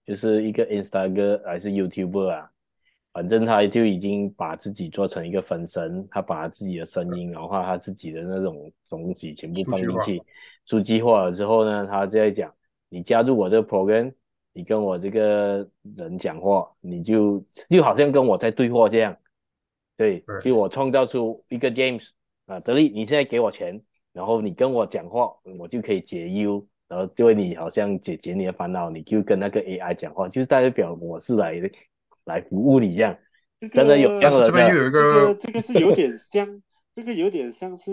[0.07, 2.51] 就是一个 Instagram 还是 YouTuber 啊？
[3.13, 10.23] 反正他就已经把自己做成一个分身，他把自己的声音，然后他自己的那种东西全部放进去，
[10.67, 12.55] 数据化了之后呢，他就在讲，
[12.91, 14.13] 你加入我这个 program，
[14.53, 15.67] 你跟我这个
[15.97, 19.17] 人讲话，你就就好像跟我在对话这样，
[19.97, 22.09] 对，就我创造出一个 James
[22.45, 31.61] 啊，德力，你现在给我钱，然后你跟我讲话，我就可以解忧，然后就会你好像解决你的烦恼，你就跟那个 AI 讲话，就是代表我是来。
[32.27, 33.17] 来服务你这样，
[33.61, 34.45] 这个、真的有样的。
[34.45, 36.61] 这边又有一个，这个是有点像，
[36.97, 37.93] 这个有点像是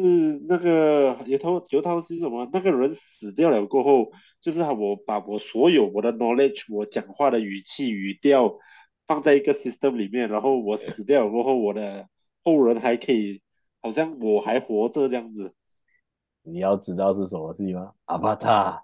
[0.49, 2.49] 那个有套有套是什么？
[2.51, 8.57] 那个人死掉了过后，就是我把我所有我的 knowledge，我讲话的语气语调
[9.05, 12.07] 放在一个 system 里面，然后我死掉了过后，我的
[12.43, 13.43] 后人还可以，
[13.83, 15.53] 好像我还活着这样子。
[16.43, 18.79] 你要知道是什么事情吗？Avatar。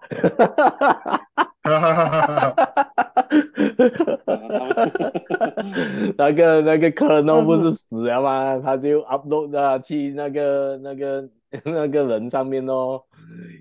[1.62, 2.66] 哈哈哈哈哈！
[6.16, 8.58] 那个那个克隆不是死了吗？
[8.64, 11.28] 他就 upload 啊去那个那个
[11.64, 13.02] 那个人上面哦，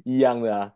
[0.05, 0.71] 一样的啊。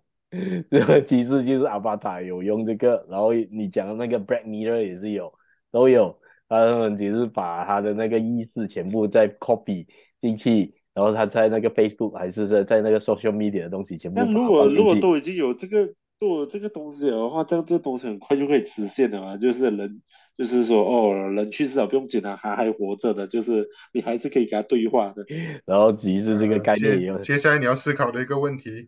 [0.69, 5.31] 这 个其实就是 Avatar 有用这个，然后你讲的那个 Black Mirror 也是有，
[5.71, 6.19] 都有。
[6.49, 9.87] 他们只是把他的那个意识全部再 copy
[10.21, 14.19] 进去，然后他在那个 Facebook 还是在在那个 social media 的东西全部。
[14.19, 15.93] 那如果如果都已经有这个。
[16.19, 19.35] 做这个东西的话，这样这个东西很快就可以实现的嘛。
[19.35, 20.01] 就是人，
[20.37, 25.25] 就是说，哦，人去世了不用紧啊，还还活着的，就是你还是可以跟他对话的。
[25.65, 28.87] 然后其实这个概念也有、呃接，接下来你要思考的一个问题，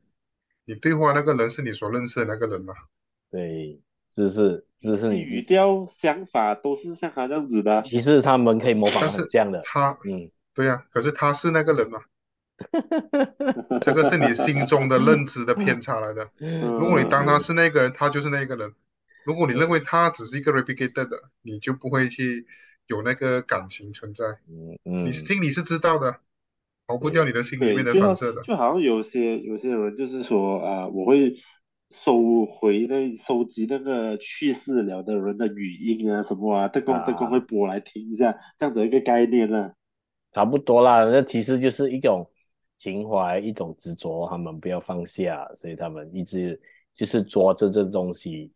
[0.66, 2.74] 你对话那个人是你所认识的那个人吗？
[3.30, 3.82] 对，
[4.16, 7.82] 只是只是你语调、想法都是像他这样子的。
[7.82, 9.60] 其实他们可以模仿很像的。
[9.66, 12.00] 他，嗯，对呀、啊，可是他是那个人嘛？
[13.82, 16.30] 这个是你心中的认知的偏差来的。
[16.40, 18.74] 如果你当他是那个人，他就是那个人。
[19.26, 22.46] 如果你认为他只是一个 replicated 的，你就不会去
[22.88, 24.24] 有那个感情存在。
[24.48, 26.20] 嗯嗯，你心里是知道的，
[26.88, 28.42] 逃不掉你的心里面的反射的。
[28.44, 31.34] 就好像有些有些人就是说啊、呃，我会
[32.06, 39.72] 收回那收集那个去世了的人的语音啊什么啊，特工特工会播来听一下，这样子一个概念呢、啊。
[40.36, 42.30] 差不多啦，那其实就是一种。
[42.78, 46.62] 情怀一种执着，他们不要放下，所以他们一直
[46.94, 48.52] 就是抓着这东西，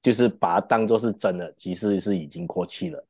[0.00, 3.04] 就是把它当做是真的，其实是已经过去了。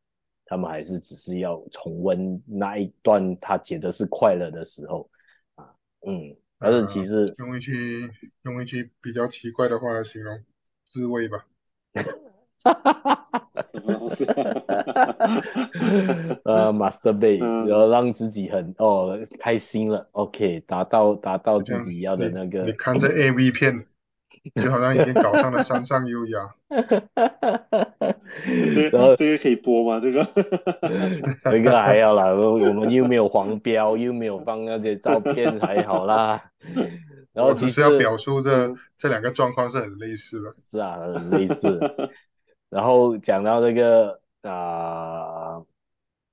[0.46, 5.10] 他们还是只是要重温那一段他觉得是快乐的时候
[5.56, 5.70] 啊，
[6.06, 8.10] 嗯，但是其实、呃、用一句
[8.44, 10.42] 用一句比较奇怪的话来形容，
[10.84, 11.46] 自慰吧。
[12.64, 13.50] 哈哈哈哈
[15.16, 15.42] 哈！
[16.44, 22.60] 呃，masturbate，然后让自己很哦开心了，OK，达到达到自己要的那个。
[22.60, 23.84] 你，你看这 AV 片，
[24.62, 26.38] 就好像已经搞上了 山上优雅。
[28.90, 30.00] 然后这个可以播吗？
[30.00, 30.26] 这个？
[31.50, 36.42] 这个还要啦，我们又没有黄标，又没有放那些照片，还好啦。
[37.32, 40.54] 然后只是要表述这这两个状况是很类似的。
[40.70, 41.80] 是啊，很类似。
[42.72, 44.50] 然后讲到这个啊、
[45.56, 45.66] 呃，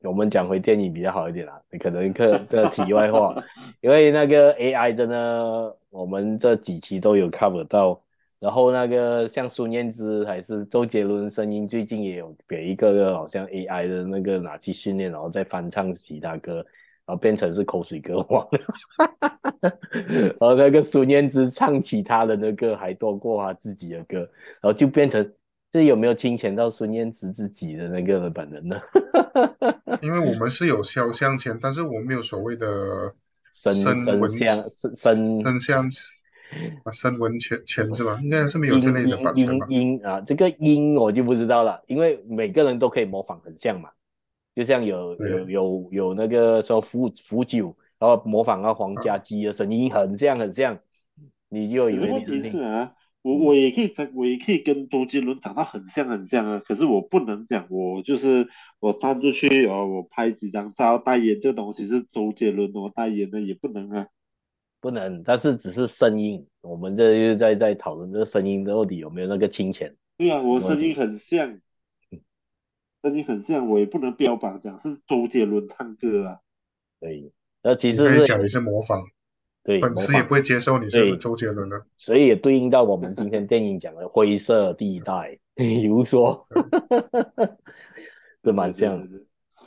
[0.03, 1.61] 我们讲回电影比较好一点啦。
[1.69, 3.35] 你可能看这个题外话，
[3.81, 8.01] 因为那个 AI 真的，我们这几期都有 cover 到。
[8.39, 16.65] 然后那个像孙燕姿还是周杰伦声音，最近也有给一个个好像 AI 的那个拿去训练，然后再翻唱其他歌，
[17.05, 18.47] 然后变成是口水歌王。
[19.59, 24.19] 然后那个孙燕姿唱其他的那个还多过他自己的歌，
[24.61, 25.29] 然后就变成。
[25.71, 28.79] 这有没有侵权到孙燕姿自己的那个本人呢？
[30.01, 33.13] 因为我们是有肖像权，但是我没有所谓的
[33.51, 35.85] 声声像声声声像
[36.83, 38.17] 啊声纹权权是吧？
[38.23, 39.67] 应该是没有这类的版权吧？
[39.69, 43.89] 音，音，啊，这个音我就不知道了，因为每个人都可以模仿很像嘛，
[44.55, 50.75] 就像有有有有那个说福福酒，然后模仿到黄家驹的声音很像很像，
[51.47, 52.91] 你就以为你是啊。
[53.29, 58.47] 我我也可以长，我也可以跟周杰伦长得很像很像啊，可是我不能讲，我就是
[58.79, 64.07] 我站出去哦，我拍几张照代言这东西是周杰伦我代言的也不能啊，
[64.81, 69.95] 不能，但是只是声音，我们这又在在讨论这个声音到底有没有那个侵权？
[70.17, 71.59] 对啊，我声音很像，
[73.03, 76.39] 声音很像，我也不能标榜讲是周杰伦唱歌啊，
[76.99, 79.03] 对，那其实是讲你是模仿。
[79.63, 86.43] 对，粉丝也不会接受你是周杰伦的，所以也对应到我们今天电影讲的灰色地带，比如说，
[88.41, 89.19] 这蛮像的。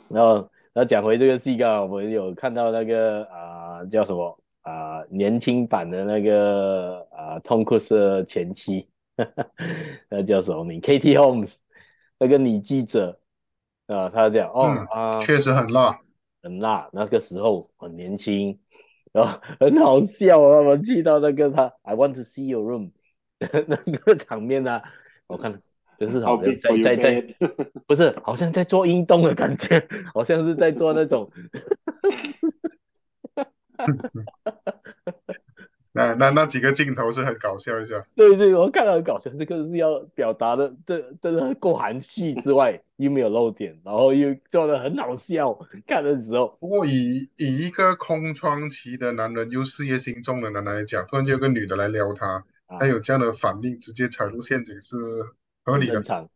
[0.09, 0.35] 然后，
[0.73, 8.89] 然后讲回这个戏啊，我们有看到那个啊、呃，叫什么啊、呃，年轻版的那个啊，Tom Cruise 的前妻，
[10.09, 11.59] 那叫什么名？Katie Holmes，
[12.17, 13.17] 那个女记者
[13.87, 15.97] 啊，她讲哦、嗯、啊，确实很辣，
[16.41, 18.59] 很辣，那个时候很年轻。
[19.13, 20.59] 然后很好笑啊！
[20.61, 22.91] 我记到那个他，I want to see your room
[23.39, 24.81] 那个场面啊，
[25.27, 25.61] 我看
[25.99, 27.23] 就是好像在在在，
[27.85, 31.29] 不是好像在做运动的感觉，好像是在做那种。
[35.95, 46.57] 那那那几个镜头是很搞笑一下，对对，我看到很搞笑，这个是要表达的，这真的够含蓄之外，又没有露点，然后又做的很好笑，看的时候。
[46.59, 54.95] 不过以以一个空窗期的男人，又事业心重的男人来讲，突然间有个女的来撩他，啊、他有这样的反应，直接踩入陷阱是
[55.63, 55.93] 合理的。
[55.93, 56.29] 正常。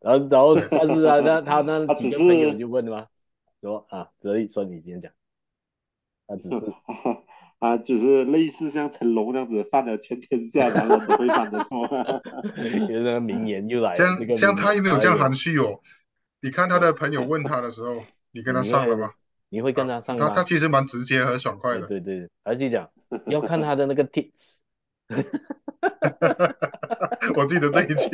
[0.00, 3.06] 然后然后，但是啊，那他那几个朋友就问了吗？
[3.62, 5.10] 说啊，所以说你先讲，
[6.26, 6.70] 他只是。
[7.62, 11.86] 啊，就是类似像成龙这样子，犯了全天下男人都会犯的错。
[12.90, 13.94] 有那个名言又来了。
[13.94, 15.78] 像像他有没有这样含蓄哦？
[16.40, 19.12] 你看他的朋友问他的时候，你跟他上了吗？
[19.48, 20.28] 你会跟他上吗？
[20.28, 21.86] 他他其实蛮直接和爽快的。
[21.86, 22.90] 对对，而且讲
[23.26, 24.56] 要看他的那个 tips。
[27.36, 28.10] 我记得这一句。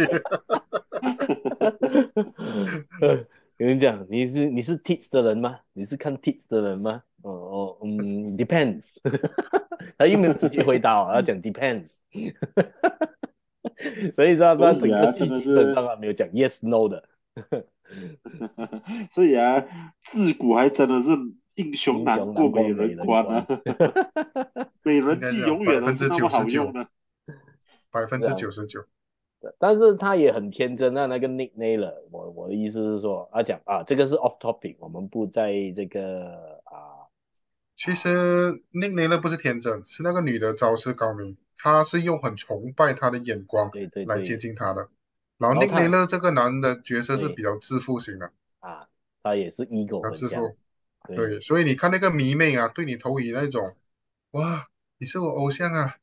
[3.58, 5.58] 跟你讲，你是你是 tits 的人吗？
[5.72, 7.02] 你是看 tits 的人吗？
[7.22, 8.98] 哦哦，嗯，depends。
[9.98, 11.98] 他又没有直接回答，他讲 depends。
[14.14, 17.04] 所以说他整个戏基本上啊没有讲 yes no 的。
[19.12, 19.64] 所以啊，
[20.06, 21.10] 自古还真的是
[21.56, 23.44] 英雄难过美人关啊，
[24.84, 26.86] 美人计永远都是那么好用的，
[27.90, 28.84] 百分之九十九。
[29.58, 37.06] 但是他也很天真啊，那个 Nick Naylor，我我的意思是说，他讲啊，这个是 off topic，我们不在这个啊。
[37.76, 38.08] 其实
[38.72, 43.70] Nick Naylor 不是天真，是那个女的招式高明，她是用很崇拜他的眼光
[44.06, 44.82] 来接近他的。
[44.82, 44.90] 对对对，
[45.38, 48.88] 然后 Nick Naylor 这个男的角色是比较自负型的啊，
[49.22, 50.56] 他也是 ego 很自负。
[51.06, 53.76] 对，对，所以你看那个迷妹啊，对你投以那种，
[54.32, 54.66] 哇，
[54.98, 55.94] 你是我偶像啊。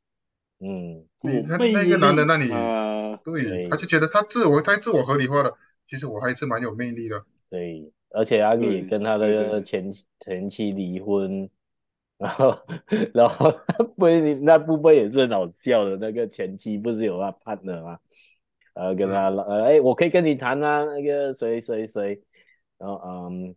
[0.60, 2.85] 嗯，你看那个男的那里，呃、
[3.25, 5.57] 对，对，他就觉得他自我太自我合理化了。
[5.88, 7.23] 其实我还是蛮有魅力的。
[7.49, 11.49] 对，而且阿也跟他的前前妻离婚，
[12.17, 12.57] 然后
[13.13, 13.51] 然后
[13.97, 14.07] 不
[14.43, 15.97] 那部分也是很好笑的。
[15.97, 17.99] 那个前妻不是有他 partner 吗？
[18.73, 22.21] 然后跟他呃，哎，我可以跟你谈啊，那个谁谁谁，
[22.77, 23.55] 然后嗯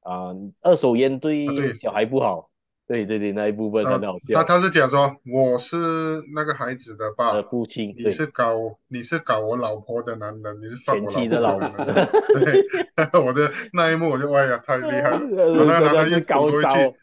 [0.00, 2.50] 啊、嗯，二手烟对小孩不好。
[2.86, 4.34] 对对对，那一部分很好笑。
[4.34, 7.92] 他他是讲说，我是那个孩子的爸，的父亲。
[7.98, 8.54] 你是搞
[8.86, 12.08] 你是搞我老婆的男人，你是放我老婆的男人。
[12.32, 15.20] 对，我的那一幕我就哎呀，太厉害了。
[15.20, 16.94] 那男人又补多一句，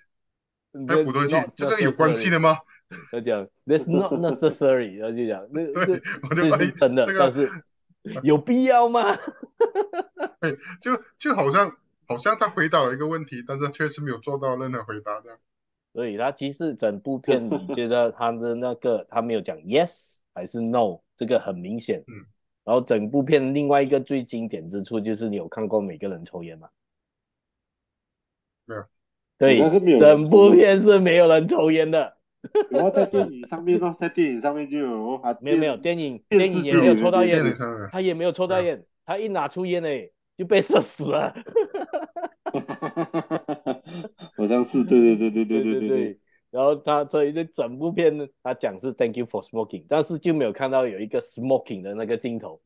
[0.87, 2.57] 他补多一句，这个有关系的吗？
[3.11, 4.99] 他讲，That's not necessary。
[4.99, 7.51] 然后就讲，那对，我就是真的，但是
[8.21, 9.17] 有必要吗？
[10.39, 11.75] 对，就就好像
[12.07, 15.37] 好像他回答了一个问题，但是确实没有做到任何回答这样。
[15.93, 21.99] 所以他其实整部片你觉得他的那个他没有讲 yes 还是 no，这个很明显。
[22.07, 22.25] 嗯。
[22.63, 26.69] 然后整部片另外一个最经典之处就是你有看过每个人抽烟吗？
[28.65, 28.85] 没有。
[29.37, 29.59] 对，
[29.99, 32.17] 整部片是没有人抽烟的。
[32.69, 35.21] 然后在电影上面呢， 在电影上面就有。
[35.41, 37.43] 没有没有，电影电影也没有抽到烟，
[37.91, 39.89] 他也没有抽到烟，他一拿出烟呢
[40.37, 41.33] 就被射死了。
[44.37, 46.19] 好像是，对对对对对对对对。
[46.49, 52.61] 然后他所以这整部片呢，他讲是 Thank you for smoking，但是就没有看到有一个 smoking 的那个镜头，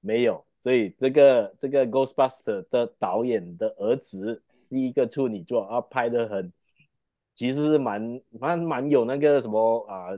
[0.00, 0.44] 没有。
[0.62, 6.52] 所以这个这个 Ghostbuster 的导演的儿子第一个处女作啊，拍的很，
[7.34, 10.08] 其实是蛮蛮蛮有那个什么啊，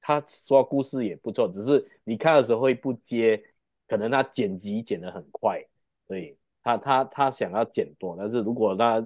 [0.00, 3.42] 他说故事也不错，只是你看的时候会不接，
[3.88, 5.64] 可能他剪辑剪得很快，
[6.06, 6.36] 所以。
[6.62, 9.00] 他他他想要剪多，但是如果他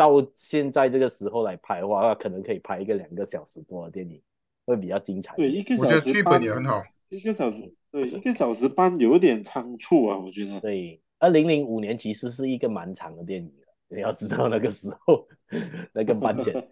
[0.00, 4.18] 照现在这个时候来拍的话，那可能可以拍一个两个小时多的电影，
[4.64, 5.36] 会比较精彩。
[5.36, 6.82] 对，一个小时我觉得剧本也很好。
[7.10, 10.58] 一个小时，对，一个小时半有点仓促啊，我觉得。
[10.60, 13.52] 对，二零零五年其实是一个蛮长的电影，
[13.88, 15.28] 你要知道那个时候
[15.92, 16.66] 那个版本。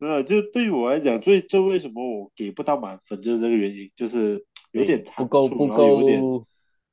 [0.00, 6.46] 呃，就对于我来讲，最最为什么我给不到满分，就是这个原因，就是有点仓促，不够不够。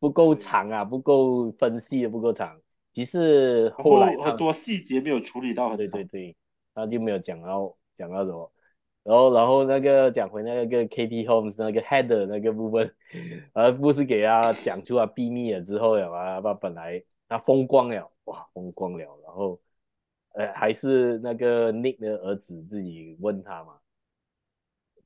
[0.04, 2.60] 不够长啊，不够分析的不够长。
[2.94, 6.36] 其实后来很多细节没有处理到，对对对，
[6.76, 8.52] 他就没有讲到讲到什么。
[9.02, 12.96] 然后然后那个讲回那个 Katie Holmes 那个 Heather 那个部分，
[13.52, 16.08] 而不是给他讲出来秘密了之后呀，
[16.42, 19.60] 他本来他风光了，哇风光了，然后
[20.36, 23.74] 呃还是那个 Nick 的儿子自己问他嘛，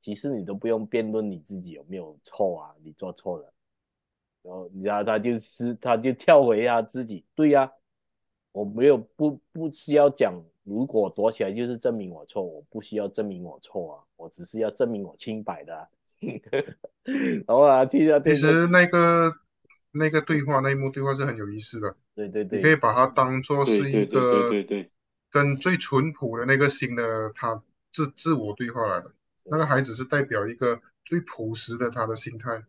[0.02, 3.52] 其实你都不用辩论你自己有没有错啊，你做错了。
[4.44, 7.26] 然后，然后他就是，他就跳回他自己。
[7.36, 7.72] 对呀、啊，
[8.52, 15.88] 我没有不不需要讲，如果躲起来就是证明我错，我不需要证明我错啊，我只是要证明我清白的、啊。
[17.46, 19.34] 然后啊，其实其实那个
[19.92, 21.96] 那个对话那一幕对话是很有意思的。
[22.16, 24.90] 对对对，你可以把它当做是一个对对
[25.30, 29.12] 跟最淳朴的那个心的他自自我对话来的。
[29.46, 32.64] 那个孩子是代表一个最朴实的他的心态。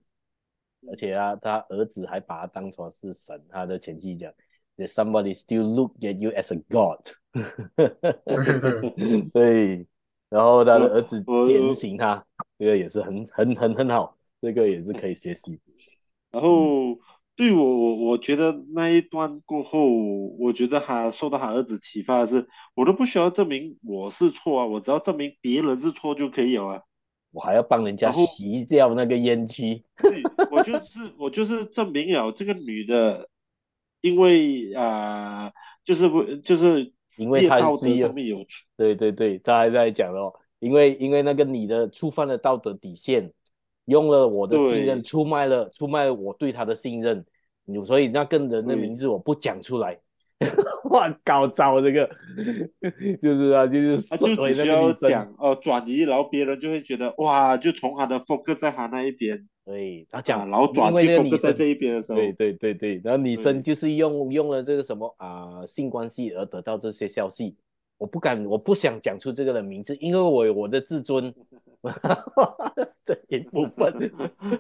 [0.87, 3.43] 而且啊，他儿子还把他当成是神。
[3.51, 4.33] 他的前妻讲
[4.77, 7.01] ，That somebody still look at you as a god。
[9.33, 9.87] 对，
[10.29, 12.25] 然后他的儿子点醒他，
[12.59, 15.61] 这个也是很很很很好，这个也是可以学习。
[16.31, 16.99] 然后
[17.37, 19.89] 对我我我觉得那一段过后，
[20.39, 26.83] 我觉得他受到他儿子启发的是，我都不需要证明我是错啊，我只要证明别人是错就可以了啊。
[27.31, 33.29] 我还要帮人家洗掉那个烟区，对，我就是 我就是证明了这个女的，
[34.01, 35.53] 因为啊、呃，
[35.85, 38.13] 就是不就是因为她是有
[38.77, 43.31] 对对对，他还在讲哦，因为因为那个女的触犯了道德底线，
[43.85, 47.25] 用了我的信任出卖了出卖了我对她的信任，
[47.85, 49.99] 所以那个人的名字我不讲出来。
[50.91, 52.09] 哇，搞糟这个，
[53.23, 67.55] 就是啊，就是只需要讲哦，转移，然后别人就会觉得哇，就从他的 focus 在他那一边，对，他讲，然后转为这个女生这一边的时候，对对对对，然后女生就是用用了这个什么啊性关系而得到这些消息，
[67.99, 71.35] 我不敢，我不想讲出这个的名字，因为我有我的自尊，
[73.05, 74.11] 这一部分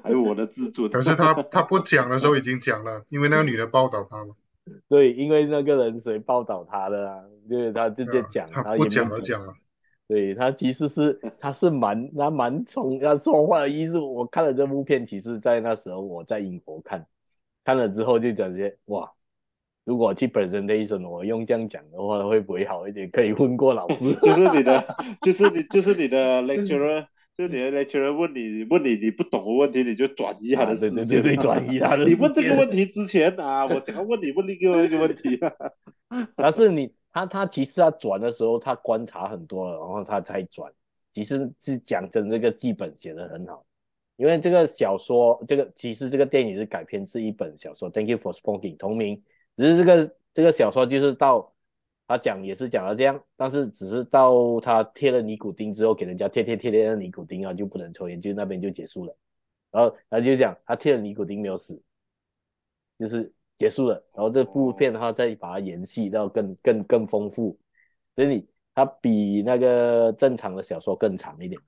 [0.03, 0.91] 还有我的自尊。
[0.91, 4.35] 可是他他不讲的时候已经讲了，因为那个女的报道他了。
[4.89, 7.21] 对，因为那个人谁报道他的啊？
[7.49, 9.53] 因为他直接讲，他不讲而讲了。
[10.07, 13.99] 对，他其实是他是蛮他蛮从他说话的意思。
[13.99, 17.07] 我看了这部片，其实在那时候我在英国看，
[17.63, 19.11] 看了之后就讲些哇，
[19.85, 23.11] 如果去 presentation 我用这样讲的话，会不会好一点？
[23.11, 27.07] 可以问过老师，就是你的， 就是你，就是你的 lecturer，
[27.39, 32.05] 就是你的 lecturer 问你问你你不懂的问题，你就转移他的视线，对对对，转移他的。
[32.05, 35.53] 你问这个问题之前啊，我想要问你问另外一个问题啊，
[36.37, 36.93] 但是你。
[37.11, 40.71] 他他其实他转的时候，他观察很多了，然后他才转。
[41.13, 43.65] 其实是讲真，这个剧本写得很好，
[44.17, 49.21] 因为这个小说，这个其实这个电影是改编自一本小说《Thank You for Smoking》同名。
[49.57, 51.53] 只是这个这个小说就是到
[52.09, 59.17] 他讲也是讲了这样，但是只是到他贴了尼古丁之后，给人家贴贴贴贴的尼古丁啊，就不能抽烟，就那边就结束了。
[59.71, 61.81] 然后他就讲他贴了尼古丁没有死，
[62.99, 63.33] 就是。
[63.59, 67.59] 结束了，然后这部片的话再把它延续到更更更丰富，
[68.15, 71.61] 所以你它比那个正常的小说更长一点，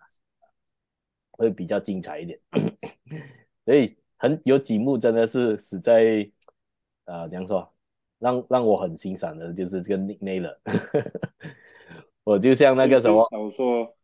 [1.32, 2.38] 会比较精彩一点。
[3.66, 6.30] 所以很有几幕真的是死在，
[7.06, 7.68] 呃，怎样说，
[8.20, 10.56] 让让我很欣赏的就是这个 Nick Naylor，
[12.22, 13.96] 我就像那个什么小说，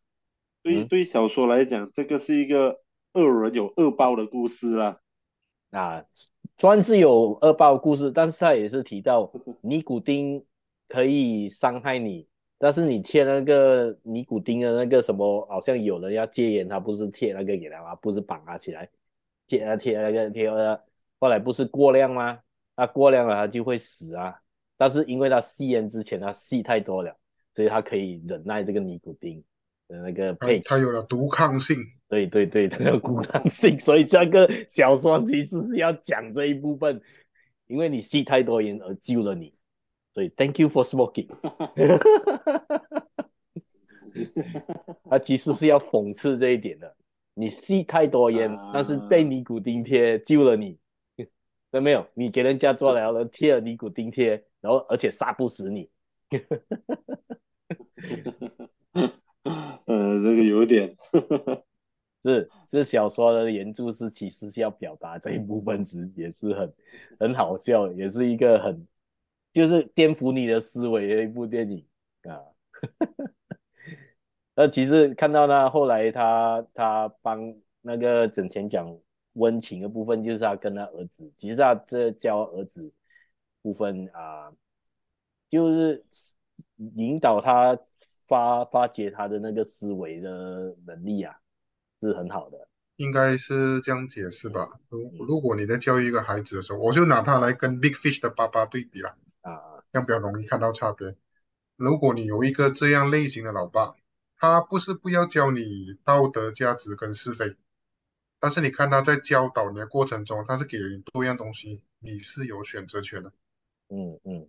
[0.62, 2.80] 对对小说来讲，嗯、这个是一个
[3.12, 4.98] 恶人有恶报的故事啦。
[5.70, 6.02] 啊，
[6.56, 10.42] 虽然是有恶报故事，但是他也是提到 尼古丁
[10.88, 17.94] 可以伤害你，但是你贴那个尼古丁的那个什么，好像有人要戒烟，他不是贴那个给他吗？
[17.96, 18.88] 不是绑他起来，
[19.46, 20.80] 贴啊贴那个贴啊，
[21.20, 22.38] 后来不是过量吗？
[22.76, 24.34] 他过量了，他就会死啊。
[24.76, 27.16] 但是因为他吸烟之前他吸太多了，
[27.54, 29.42] 所以他可以忍耐这个尼古丁
[29.88, 29.96] 的。
[30.02, 31.76] 那个配，它有了毒抗性，
[32.08, 37.00] 对对对，它有毒抗性，所以这个小说其实是要讲这一部分，
[37.68, 39.54] 因为你吸太多烟而救了你，
[40.12, 41.28] 所以 Thank you for smoking，
[45.08, 46.94] 它其实是要讽刺这一点的，
[47.34, 50.76] 你吸太多烟，但是被尼古丁贴救了你，
[51.76, 52.06] 有没有？
[52.14, 55.88] 你给人家做了了贴了尼古丁贴，然后而且杀不死你。
[59.84, 60.96] 呃，这个有点
[62.24, 66.74] 是是小说的原著是其实是要表达这一部分，值也是很
[67.20, 68.84] 很好笑，也是一个很
[69.52, 71.86] 就是颠覆你的思维的一部电影
[72.22, 72.42] 啊。
[74.56, 78.98] 那其实看到呢，后来他他帮那个整钱讲
[79.36, 82.92] 温情的部分，就是他跟他儿子，其实他这教儿子
[83.62, 84.52] 部分啊，
[85.48, 86.04] 就是
[86.76, 87.78] 引导他。
[88.28, 91.32] 发发掘他的那个思维的能力啊，
[92.02, 92.68] 是很好的。
[92.96, 94.80] 应该是这样解释吧。
[94.88, 99.10] 如如果你在教育一个孩子的时候，我就拿他来跟 Big Fish 的爸爸对比了
[99.42, 101.14] 啊，这样比较容易看到差别。
[101.76, 103.94] 如果你有一个这样类型的老爸，
[104.36, 107.54] 他不是不要教你道德价值跟是非，
[108.38, 113.32] 但是你看他在教导你的过程中，他是给你多样东西，你是有选择权的。
[113.88, 114.48] 嗯嗯。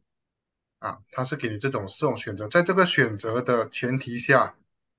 [0.79, 4.55] 啊，他是给你这种这种选择，在这个选择的前提下，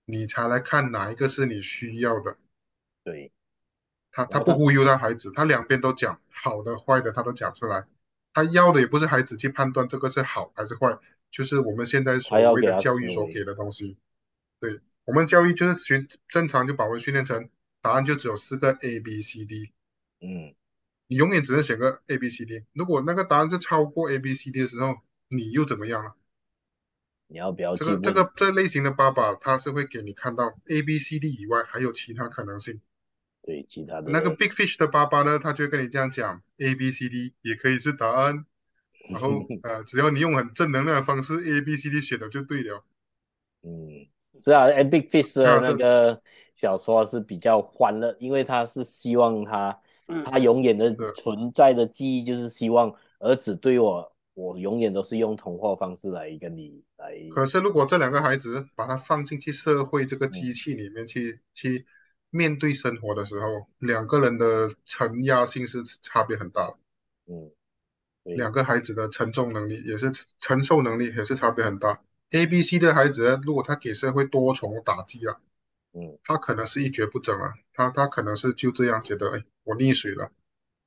[0.06, 2.36] 你才来看哪一个是你需要的。
[3.04, 3.30] 对，
[4.10, 7.86] 他他不忽悠他孩子，他两边都讲，好的坏的他都讲出来。
[8.32, 10.98] 他要的也不是孩子去判断这个是好还是坏，
[11.30, 13.96] 就是我们现在所谓的教育所给的东西。
[14.58, 17.48] 对，我们教育就是学正常就把我们训练成
[17.80, 19.72] 答案就只有四个 A B C D。
[20.20, 20.54] 嗯，
[21.06, 22.64] 你永远只能选个 A B C D。
[22.72, 24.96] 如果那个答案是超过 A B C D 的时候，
[25.28, 26.14] 你又怎么样了？
[27.28, 32.80] 你要不要这个这个这类型的爸爸，他是会给你看到 A B C D 以外还有其他可能性。
[33.42, 38.44] 对，其他的那个 Big Fish 的爸爸呢，他就会跟你这样讲，A B C D 也可以是答案。
[39.10, 42.84] 然后 呃，只要你用很正能量的方式，A B C D 选的就对了。
[43.62, 44.06] 嗯，
[44.42, 46.22] 是啊，Big Fish 的那个
[46.58, 49.80] 小说是比较欢乐，因为他是希望他
[50.26, 54.12] 他永远的存在的记忆就是希望儿子对我。
[54.34, 57.12] 我永远都是用童话方式来跟你来。
[57.32, 61.86] 可是，如果这两个孩子把他放进去社会这个机器里面去、嗯、去
[62.30, 66.76] 面对生活的时候，两个人的承压性是差别很大的。
[67.26, 67.50] 嗯，
[68.36, 72.00] 两个孩子的承重能力也是承受能力也是差别很大。
[72.30, 75.40] A、B、C 的孩子，如果他给社会多重打击啊，
[75.92, 80.30] 嗯，他可能是一蹶不振啊，他他可能是就这样觉得，哎，我溺水了。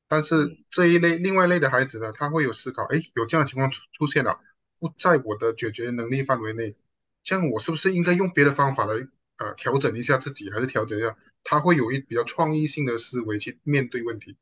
[0.08, 4.39] 但是这一类另外一类的孩子呢，他会有思考，哎，有这样的情况出出现了，
[4.80, 6.76] 不在我的解决能力范围内，
[7.24, 8.93] 这样我是不是应该用别的方法来
[9.38, 11.16] 呃调整一下自己，还是调整一下？
[11.43, 14.38] 他会有一比较创意性的思维去面对问题。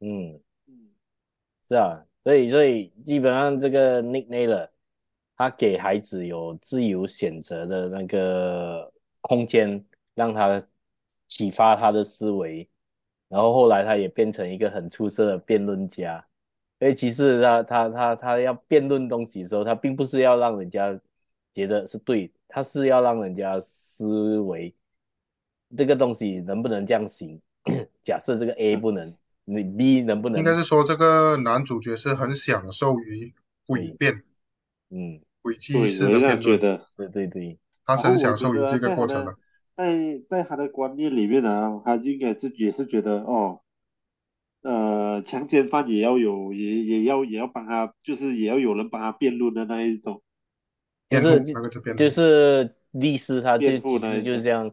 [0.00, 0.90] 嗯嗯，
[1.66, 4.68] 是啊，所以所以基本上这个 Nick Naylor
[5.36, 8.92] 他给孩子有自由选择的那个
[9.28, 10.62] 空间，让他
[11.26, 12.68] 启发他的思维。
[13.28, 16.24] 然后后来他也变成一个很出色的辩论家，
[16.78, 20.98] 因为其实他他他他要辩论东西的时候，他并不是要让人家
[21.52, 24.72] 觉得是对，他是要让人家思维。
[25.76, 27.40] 这个东西能不能这样行？
[28.04, 29.12] 假设这个 A 不能，
[29.44, 30.38] 你 B 能不能？
[30.38, 33.34] 应该是说这个男主角是很享受于
[33.66, 34.22] 诡辩，
[34.90, 36.60] 嗯，诡计式的辩论，
[36.96, 39.34] 对对对，他是很享受于这个过程的。
[39.76, 43.60] 在在他的观念里面呢，他应该自己也是觉得哦，
[44.62, 50.22] 呃，强奸犯也要有，也也要也要帮他，就是也要有人帮他辩论的那一种。
[51.08, 51.40] 就是
[51.96, 54.68] 就是律师，他就其实就是这样，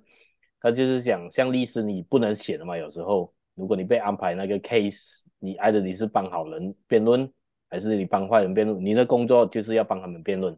[0.60, 7.30] 他就是想，像律师你不能写的嘛，有时候如果你被安排那个 case，你挨着你是帮好人辩论，
[7.70, 8.84] 还是你帮坏人辩论？
[8.84, 10.58] 你的工作就是要帮他们辩论，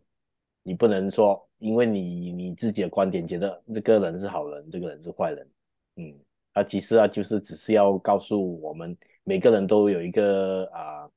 [0.66, 1.42] 你不能说。
[1.60, 5.50] 因为你你自己的观点觉得这个人是好人，这个人是坏人，
[5.96, 6.14] 嗯，
[6.52, 11.10] 啊，其实啊，就是只是要告诉我们，每个人都有一个啊，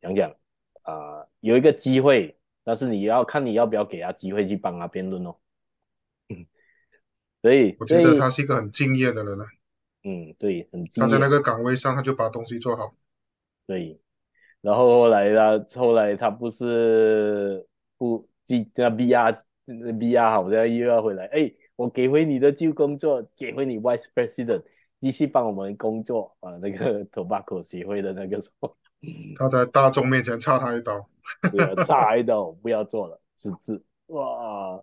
[0.00, 0.34] 讲讲
[0.82, 2.34] 啊，有一个机会，
[2.64, 5.36] 但是你要看你要不要给他机会去帮他辩论哦。
[6.30, 6.46] 嗯，
[7.42, 9.44] 所以我觉得他是一个很敬业的人呢。
[10.04, 11.06] 嗯，对，很敬业。
[11.08, 12.96] 他在那个岗位上，他就把东西做好。
[13.66, 14.00] 对，
[14.62, 17.64] 然后后来他后来他不是
[17.98, 19.36] 不记那 BR。
[19.68, 24.62] VR 好像又要回来，哎，我给回你的旧工作，给回你 Vice President，
[25.00, 26.52] 继续帮我们工作啊。
[26.58, 28.76] 那个 Tobacco 协会的那个什么，
[29.34, 31.04] 他在大众面前插他一刀，
[31.84, 33.82] 插一刀，不要做了，辞职。
[34.06, 34.80] 哇，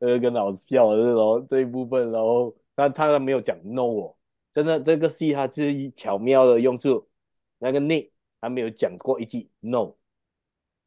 [0.00, 4.16] 呃，更好笑的这种这一部分，然后他他没有讲 no 哦，
[4.52, 7.06] 真的这个戏他就是巧妙的用处
[7.60, 9.94] 那个 Nick，他没有讲过一句 no，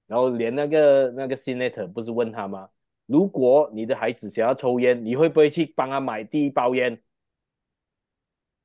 [0.10, 2.68] 然后连那个那个 Senator 不是问他吗？
[3.05, 6.99] 如果你的孩子想要抽烟，你会不会去帮他买第一包烟？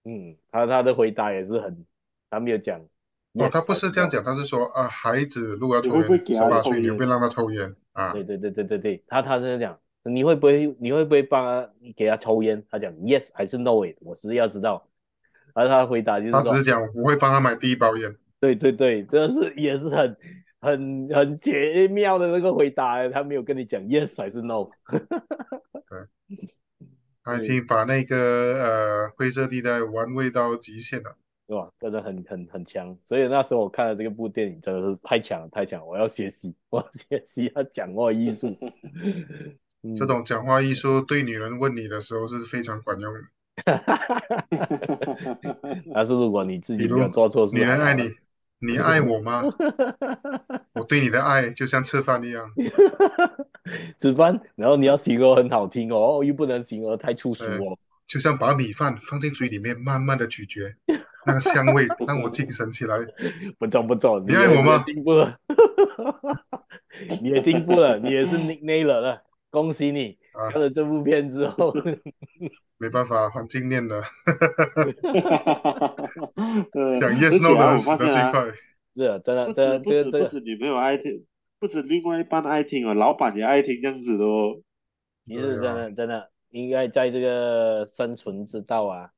[0.06, 1.84] 嗯，他他的回答也是很，
[2.30, 2.80] 他没有讲。
[3.34, 8.12] 哦，他不是这样讲，他是说啊，孩子如果要抽烟，十八岁你会让他抽烟啊？
[8.14, 12.64] 对对对对对对，他他是这样讲，你会不会你会不会帮他给他抽烟？
[12.70, 13.82] 他讲 yes 还是 no？
[14.00, 14.88] 我是要知道。
[15.52, 18.16] 而他回答就是他只是讲我会帮他买第一包烟。
[18.40, 20.16] 对对对，这是也是很。
[20.64, 24.68] 很很绝妙的那个回答，他没有跟你讲 yes 还是 no。
[25.86, 26.08] 对，
[27.22, 31.14] 他已经把那个呃灰色地带玩味到极限了，
[31.48, 31.70] 是吧？
[31.78, 32.96] 真的很很很强。
[33.02, 35.86] 所以那时候我看了这个部电影，真的是太强了，太强了！
[35.86, 38.56] 我要学习， 我要学习他讲话艺术。
[39.82, 43.20] 嗯、这种讲话艺术对女人问你的时候是非常管用的。
[45.94, 48.10] 但是如果你自己没有做错事，女人爱你。
[48.66, 49.42] 你爱我吗？
[50.74, 52.50] 我对你的爱就像吃饭一样，
[53.98, 57.78] 吃饭，然后你要形容很好听哦，又不能形容太粗俗哦。
[58.06, 60.60] 就像把米饭放进嘴里面，慢慢的咀嚼，
[61.26, 62.98] 那个香味 让我精神起来。
[63.58, 64.82] 不错不错，你爱我吗？
[64.86, 65.38] 进步了，
[67.22, 69.22] 你也进步了，你也是 Nick Naylor 了，
[69.54, 70.18] 恭喜你！
[70.50, 71.72] 看了这部片之后，
[72.76, 74.02] 没办法，黄金念的。
[76.98, 78.52] 讲 yes no 的人死的最快。
[78.96, 81.24] 是啊，真的，真的，这个这个不止女朋友爱听，
[81.60, 84.60] 不止另外一半爱听哦，老板也爱听这样子的哦。
[85.22, 89.10] 你是真的真的应该在这个生存之道啊，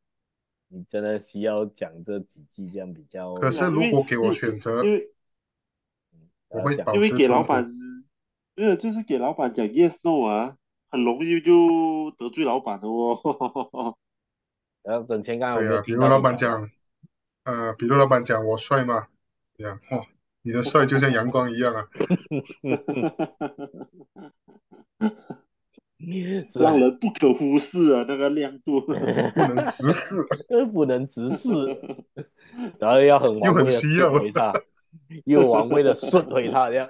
[0.68, 3.32] 你真的需要讲这几句这样比较。
[3.32, 4.82] 可是如果给我选择，
[6.48, 7.66] 我会保持因为给老板，
[8.56, 10.56] 因为就是给老板讲 yes no 啊。
[10.88, 13.18] 很容易就得罪老板的哦。
[14.84, 15.58] 然后等钱刚好。
[15.58, 16.70] 对啊，比如老板讲，
[17.42, 19.08] 呃，比如老板讲我帅吗？
[19.58, 20.06] 这样，哇，
[20.42, 21.88] 你的帅就像阳光一样 啊。
[26.54, 28.80] 让人不可忽视啊，那个亮度。
[28.86, 30.00] 不能直视。
[30.72, 31.50] 不能直视。
[32.78, 34.54] 然后要很完美的回答。
[35.24, 36.88] 又王威的顺回他这样，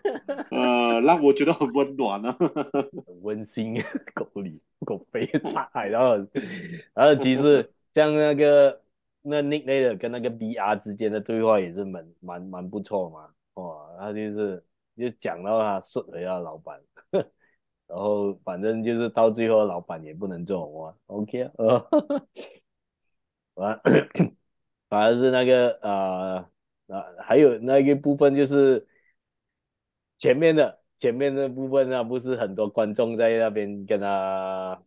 [0.50, 2.32] 呃，让我觉得很温暖啊，
[3.06, 3.74] 很温馨，
[4.14, 6.16] 狗里狗飞菜，然后，
[6.94, 8.80] 然后其实像那个
[9.22, 14.64] 那 Nick Naylor 跟那个 BR 之间的对话也是蛮蛮蛮不错嘛，哇，他就是
[14.96, 16.80] 就讲到他顺回他老板，
[17.86, 21.52] 然后反正就是到最后老板也不能做哇，OK 啊，
[23.54, 23.80] 完。
[24.88, 26.46] 反而是那个呃
[26.88, 28.86] 呃，还有那个部分就是
[30.18, 34.82] 前面的前面的部分啊，不是很多观众在那边跟他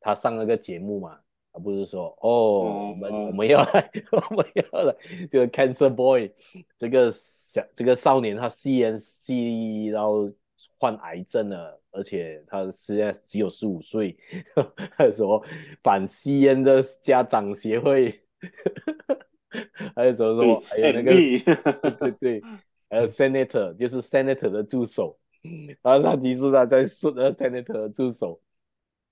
[0.00, 1.18] 他上那个节目嘛，
[1.52, 3.90] 而不是说哦，我们我们要来
[4.30, 4.94] 我们要来，
[5.30, 6.32] 就是 Cancer Boy
[6.78, 10.32] 这个小这个少年他吸烟吸然后
[10.78, 14.16] 患癌症了，而且他现在只有十五岁，
[14.96, 15.44] 还有什么
[15.82, 18.22] 反吸烟的家长协会。
[19.96, 20.62] 还有什么什么？
[20.66, 22.42] 还有那个，对对对，
[22.88, 25.18] 还有 Senator，就是 Senator 的助手。
[25.82, 28.40] 然后他其实他在说那 Senator 的助手，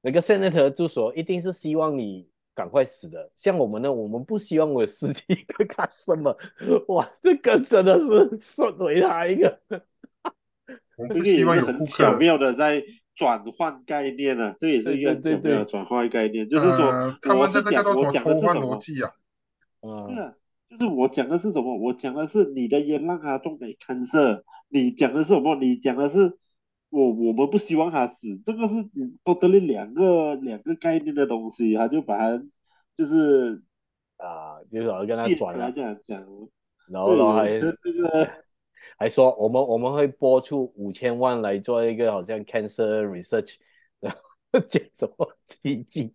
[0.02, 3.30] 那个 Senator 的助手一定是希望你赶快死的。
[3.34, 5.22] 像我们呢，我们不希望我尸体
[5.56, 6.36] 被看什么。
[6.88, 9.58] 哇，这个真的是损毁他一个。
[10.98, 12.84] 我们希望有很巧妙的在
[13.14, 19.10] 转换概念呢、啊，这也是一个很巧妙的转换概念，就是说，呃、他们这个叫做什么偷换逻辑啊？
[19.80, 20.34] 嗯，
[20.68, 21.76] 就是我讲的是什么？
[21.76, 24.44] 我讲的是你的烟让他中给看色。
[24.68, 25.56] 你讲的是什么？
[25.56, 26.36] 你讲的是
[26.90, 28.74] 我我们不希望他死，这个是
[29.24, 32.44] 都得了两个两个概念的东西，他就把它
[32.96, 33.62] 就是
[34.16, 36.22] 啊，就是跟他转了这样讲，
[36.90, 38.28] 然后还这个
[38.98, 43.54] 还说我们我们会拨出五千万来做一个好像 cancer research，
[44.00, 44.12] 然
[44.52, 46.12] 后建什么基金。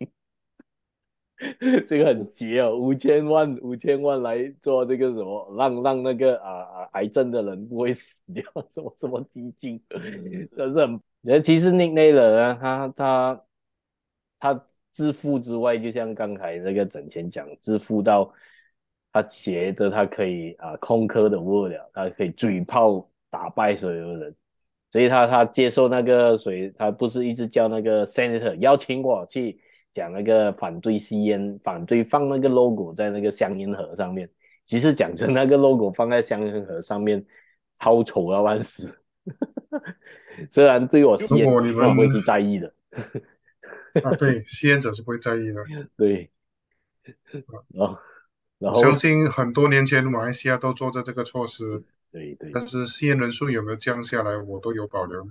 [1.87, 9.81] 这个很急哦，五千万五千万来做这个什么，让让那个啊啊癌症的人不会死掉，什么什么基金，
[10.55, 11.01] 真是很。
[11.41, 13.43] 其实 Nick Naylor 呢，他他
[14.39, 18.31] 他致富之外，就像刚才那个整前讲，致富到
[19.11, 24.35] 他觉得他可以啊空壳的不了，他可以嘴炮打败所有人，
[24.91, 29.59] 所以他他接受那个谁，他不是一直叫那个 Senator 邀请我去。
[29.93, 34.29] 讲那个反对吸烟，反对放那个 logo 在那个香烟盒上面。
[34.65, 37.23] 其实讲真，那个 logo 放在香烟盒上面，
[37.75, 38.97] 超丑要半死。
[40.49, 42.73] 虽然对我吸烟者不会去在意的。
[44.03, 45.63] 啊，对，吸烟者是不会在意的。
[45.95, 46.31] 对。
[47.77, 47.99] 啊，
[48.57, 51.83] 然后相信很多年前马来西亚都做着这个措施。
[52.11, 52.49] 对对。
[52.53, 55.27] 但是吸烟人数有没有降下来，我都有保留。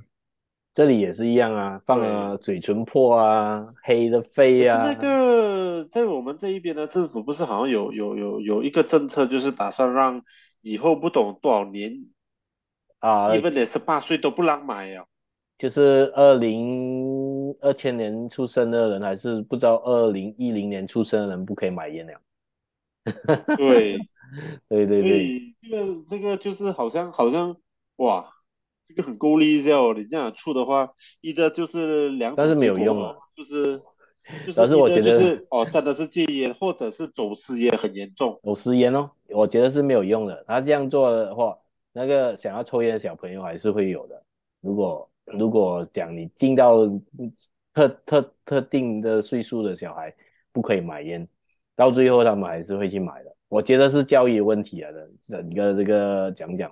[0.75, 4.79] 这里也是一样啊，放了嘴唇破啊，黑的肺啊。
[4.87, 10.23] 那个在我们这一边的政府不是好像有有有有一个政策，就是打算让
[10.63, 12.07] 以后不懂多少年
[13.01, 15.05] 啊，基本得十八岁都不让买呀。
[15.59, 22.13] 就是二零二千年出生的人，还是不知道二零一零年出生的人不可以买烟了。
[23.59, 23.99] 对，
[24.69, 27.55] 对 对对，这个这个就是好像好像
[27.97, 28.27] 哇。
[28.95, 30.91] 这个很功利一哦，你这样出的话，
[31.21, 33.79] 一个就是两，但是没有用啊，就是，
[34.47, 40.45] 就是，但是我觉得是哦，真的是戒烟，或者是走私烟很严重，走私烟哦，我觉得是没有用的。
[40.47, 41.57] 他这样做的话，
[41.93, 44.23] 那个想要抽烟的小朋友还是会有的。
[44.61, 46.87] 如果如果讲你进到
[47.73, 50.15] 特特特定的岁数的小孩
[50.53, 51.27] 不可以买烟，
[51.75, 53.35] 到最后他们还是会去买的。
[53.49, 56.71] 我觉得是教育问题来的，整个这个讲讲。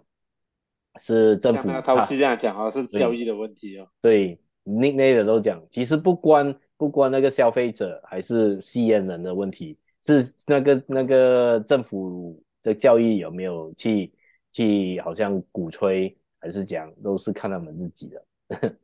[1.01, 3.88] 是政府，他是这样讲啊，是交易的问题哦。
[4.03, 14.12] 对，Nick Naylor 都讲，其实不关不关那个消费者还是吸烟人的问题，是那个那个政府的教育有没有去
[14.53, 18.24] 去好像鼓吹，还是讲都是看他们自己的。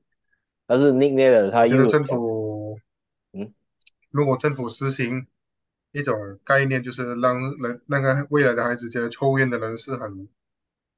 [0.67, 2.79] 但是 Nick Naylor 他因为政府，
[3.33, 3.53] 嗯，
[4.11, 5.27] 如果政府实行
[5.93, 10.27] 一种概念，就是让人那个未来的孩子觉得抽烟的人是很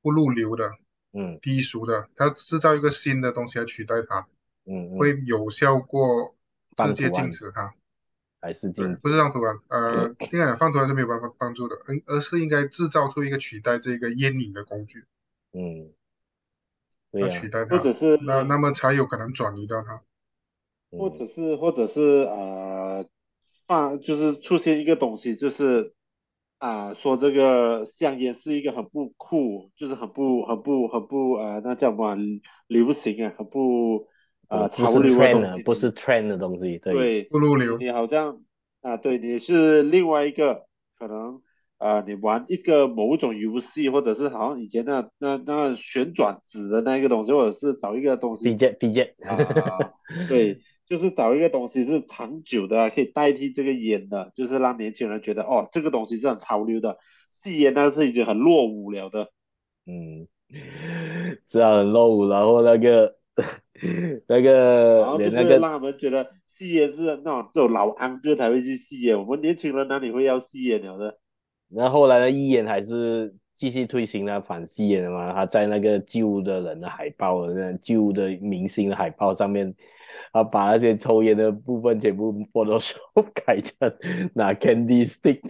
[0.00, 0.70] 不入流的。
[1.12, 4.28] 嗯，低俗的，他制造一个新的东西来取代它，
[4.66, 6.36] 嗯，嗯，会有效过
[6.76, 7.74] 直接禁止它，
[8.40, 8.96] 还是禁止？
[9.02, 15.04] 不是让图案，呃，应该讲放图案是没有办法帮助的，嗯而是应该制造出一个取代这个烟瘾的工具，
[15.52, 15.90] 嗯，
[17.12, 20.02] 要、啊、取代它，或者是那那么才有可能转移到它，
[20.90, 23.08] 或者是或者是呃，
[23.66, 25.94] 放就是出现一个东西就是。
[26.58, 32.16] 啊，说这个香烟是一个很不酷，就是很不、很不、很不呃，那叫什么
[32.66, 34.08] 流行啊，很不
[34.48, 37.78] 呃潮流的东西，不是 trend 的东西，对，对不入流。
[37.78, 38.42] 你好像
[38.82, 40.66] 啊，对，你是另外一个
[40.98, 41.40] 可能
[41.76, 49.36] 啊，你玩一个某种游戏，或者是好像以前那那那旋转纸的那个东西，或者是找一个东西 BJ 啊，
[50.28, 50.58] 对。
[50.88, 56.96] 就是找一个东西是长久的，可以代替这个烟的，就是让年轻人觉得哦，这个东西是很潮流的。
[57.32, 59.28] 吸烟那是已经很落伍了的。
[59.86, 60.26] 嗯，
[61.46, 62.28] 是啊，很落伍。
[62.28, 63.14] 然后那个
[64.26, 71.18] 那个，然后就是让他们觉得吸烟是那种只有老安哥才会去吸烟，我们年轻人哪里会要吸烟了的？
[71.68, 79.72] 那后来呢，一烟还是继续推行了反吸烟的嘛，他在那个旧的人的海报，那旧的明星的海报上面，
[80.32, 83.76] 他把那些抽烟的部分全部 Photoshop 改成
[84.34, 85.40] 拿 candy stick，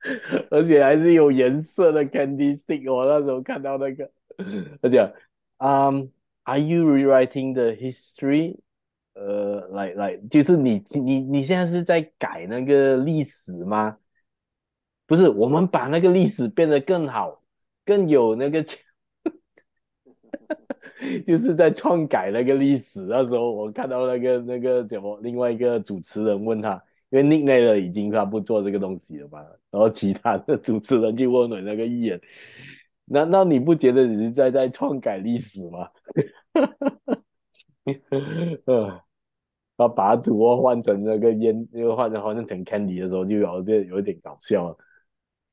[0.50, 2.92] 而且还是有颜色的 candy stick。
[2.92, 4.10] 我那时候看到那个，
[4.80, 5.12] 他讲，
[5.58, 6.10] 嗯、
[6.44, 8.56] um,，Are you rewriting the history？
[9.14, 13.98] 呃，来来，就是你你你现在是在改那个历史吗？
[15.06, 17.42] 不是，我们把那个历史变得更好，
[17.84, 18.62] 更有那个，
[21.26, 23.00] 就是在篡改那个历史。
[23.02, 29.40] 那时候我看到那个那个怎么，另外一个主持人问他，因为 Nick Naylor 已经他不做这个东西了嘛，
[29.70, 32.20] 然后其他的主持人就问了那个艺人，
[33.04, 35.88] 难道你不觉得你是在在篡改历史吗？
[38.66, 39.00] 呃
[39.76, 44.76] 他把土哦换成那个烟，又换成换成 candy 的时候，就有点有点搞笑了。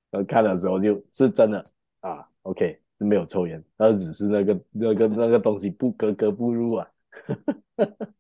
[0.10, 1.64] 然后看的时候就是真的
[2.00, 6.88] 啊，OK 没有抽烟，他只是那个那个那个东西不格格不入啊。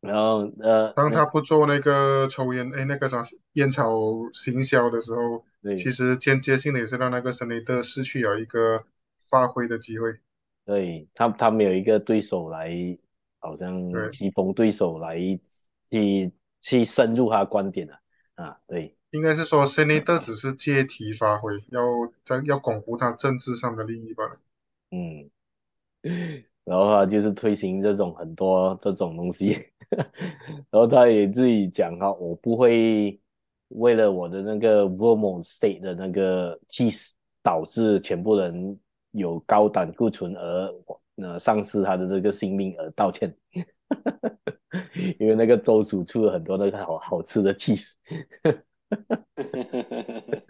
[0.00, 3.22] 然后呃，当他不做那个抽烟，哎，那个啥
[3.52, 3.90] 烟草
[4.32, 5.44] 行销的时候，
[5.76, 8.84] 其实间接性的也是让那个森雷特失去了一个
[9.30, 10.14] 发挥的机会。
[10.64, 12.98] 对他，他没有一个对手来。
[13.38, 15.20] 好像棋逢对手来
[15.88, 17.96] 去去深入他的观点了
[18.34, 21.82] 啊，对，应该是说森内特只是借题发挥，要
[22.24, 24.24] 在要巩固他政治上的利益吧。
[24.90, 25.30] 嗯，
[26.64, 29.66] 然后他就是推行这种很多这种东西，
[30.70, 33.18] 然后他也自己讲哈，我不会
[33.68, 37.10] 为了我的那个 Vermont State 的那个 cheese
[37.42, 38.78] 导致全部人
[39.12, 40.74] 有高胆固醇而。
[41.18, 43.34] 那丧失他的这个性命而道歉，
[45.18, 47.94] 因为那个州属出了很多那个好好吃的 cheese，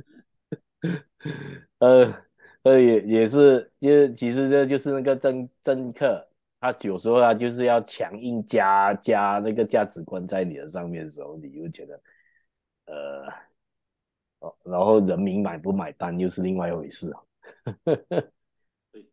[1.79, 2.15] 呃
[2.63, 6.27] 呃也也是，就其实这就是那个政政客，
[6.61, 12.01] 他有时候他就是要强硬加加那个价值观在你的上面的时候，你就觉得
[12.87, 13.27] 呃
[14.41, 17.23] 哦，然后人民买不买单又是另外一回事啊，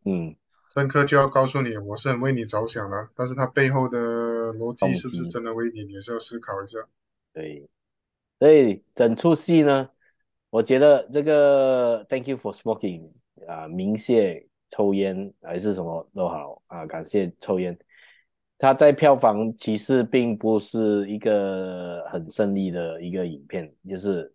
[0.04, 0.34] 嗯。
[0.70, 6.80] 政客就要告诉你，我是很为你着想的，但是他背后的逻辑是不是真的为你，你是要思考一下。
[7.32, 7.68] 对，
[8.44, 9.88] 所以整出戏呢，
[10.50, 13.10] 我觉得这个 Thank you for smoking
[13.48, 17.74] 啊，鸣谢抽烟还是什么都好啊，感谢抽烟。
[18.58, 24.30] 他在票房其实并不是一个很胜利的一个影片，就是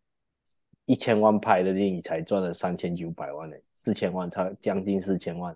[0.86, 5.56] 一千万拍的电影才赚了三千九百万呢，四千万差将近四千万。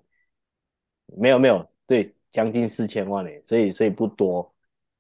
[1.18, 4.53] 没有没有，对，将近四千万呢，所以所以不多，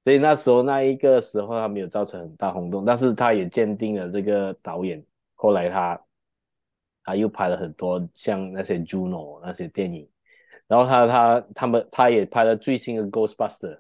[0.04, 5.04] 所以那时候那一个时候他没有造成很大轰动，但是他也鉴定了这个导演，
[5.36, 6.01] 后来他
[7.04, 10.10] 他又拍了很多像那些 Juno 那些电影，
[10.68, 13.80] 然后他他他们他也拍了最新的 Ghostbusters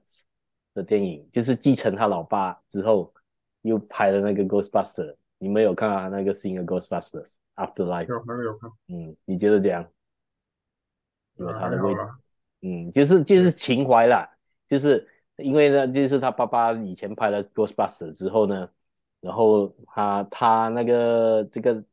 [0.73, 3.13] 的电影，就是继承他老爸之后
[3.61, 7.35] 又拍了那个 Ghostbusters，你们有看到他那个新的 Ghostbusters
[8.43, 9.85] 有看，嗯，你觉得怎样？
[11.35, 12.15] 有他的味道，
[12.61, 14.29] 嗯，就是就是情怀啦，
[14.67, 15.07] 就是
[15.37, 18.69] 因为呢，就是他爸爸以前拍了 Ghostbusters 之后呢，
[19.19, 21.83] 然后他他那个这个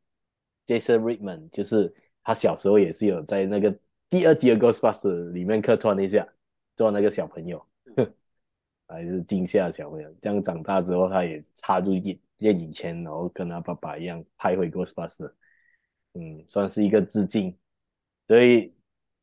[0.65, 3.75] Jason Reitman，就是他小时候也是有在那个
[4.09, 6.27] 第二集的 Ghostbusters 里面客串一下，
[6.77, 7.65] 做那个小朋友，
[8.87, 15.33] 还是惊吓小朋友，这样长大之后他也插入电电影圈，然后跟他爸爸一样拍回 Ghostbusters，
[16.13, 17.57] 嗯，算是一个致敬，
[18.27, 18.73] 所以。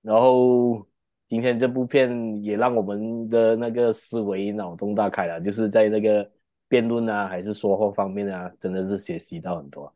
[0.01, 0.87] 然后
[1.29, 6.29] 今天这部片也让我们的那个思维脑洞大开了，就是在那个
[6.69, 9.93] 辩论啊，还是说话方面啊，真的是学习到很多。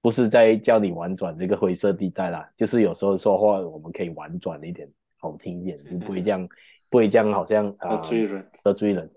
[0.00, 4.88] 不是在叫你婉转这个灰色地带啦，就是有时候说话我们可以婉转一点，
[5.18, 6.48] 好听一点，就不会这样，
[6.88, 9.10] 不会这样，好像啊得罪人，得罪人。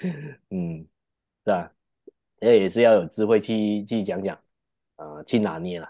[0.50, 0.86] 嗯，
[1.44, 1.72] 是吧？
[2.40, 4.38] 也也是要有智慧去去讲讲
[4.96, 5.88] 啊，去拿捏了。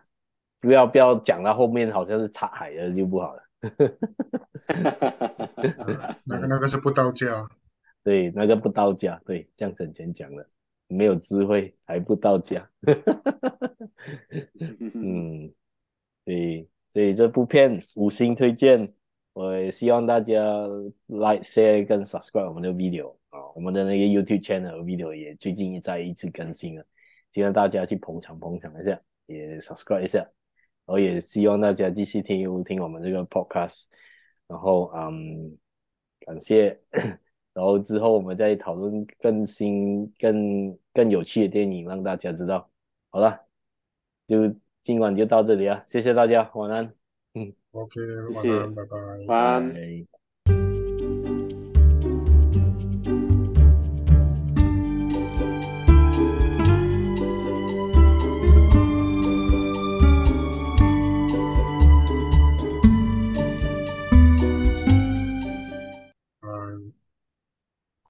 [0.61, 3.43] 不要不要讲到后面好像是插海的就不好了。
[6.25, 7.49] 那个那个是不到家。
[8.03, 9.21] 对，那个不到家。
[9.25, 10.47] 对，像沈前讲的，
[10.89, 12.69] 没有智慧还不到家。
[14.95, 15.53] 嗯，
[16.25, 18.93] 对，所以这部片五星推荐，
[19.33, 20.35] 我希望大家
[21.07, 26.85] like、share 跟 subscribe 我们的 video 啊，我们的那个 YouTube channel video 也最近在一直更新了，
[27.33, 30.29] 希望大家去捧场捧场一下，也 subscribe 一下。
[30.85, 33.85] 我也希望大家继续听听我们这个 podcast，
[34.53, 35.57] 然后嗯，
[36.21, 36.79] 感谢，
[37.55, 42.71] 然后之后我们再讨论更新、更更有趣的电影，让大家知道。
[43.09, 43.41] 好了，
[44.29, 46.95] 就今晚就到这里啊，谢谢大家，晚安。
[47.33, 47.99] 嗯，OK，
[48.35, 48.97] 晚安，拜拜，
[49.27, 50.22] 晚安。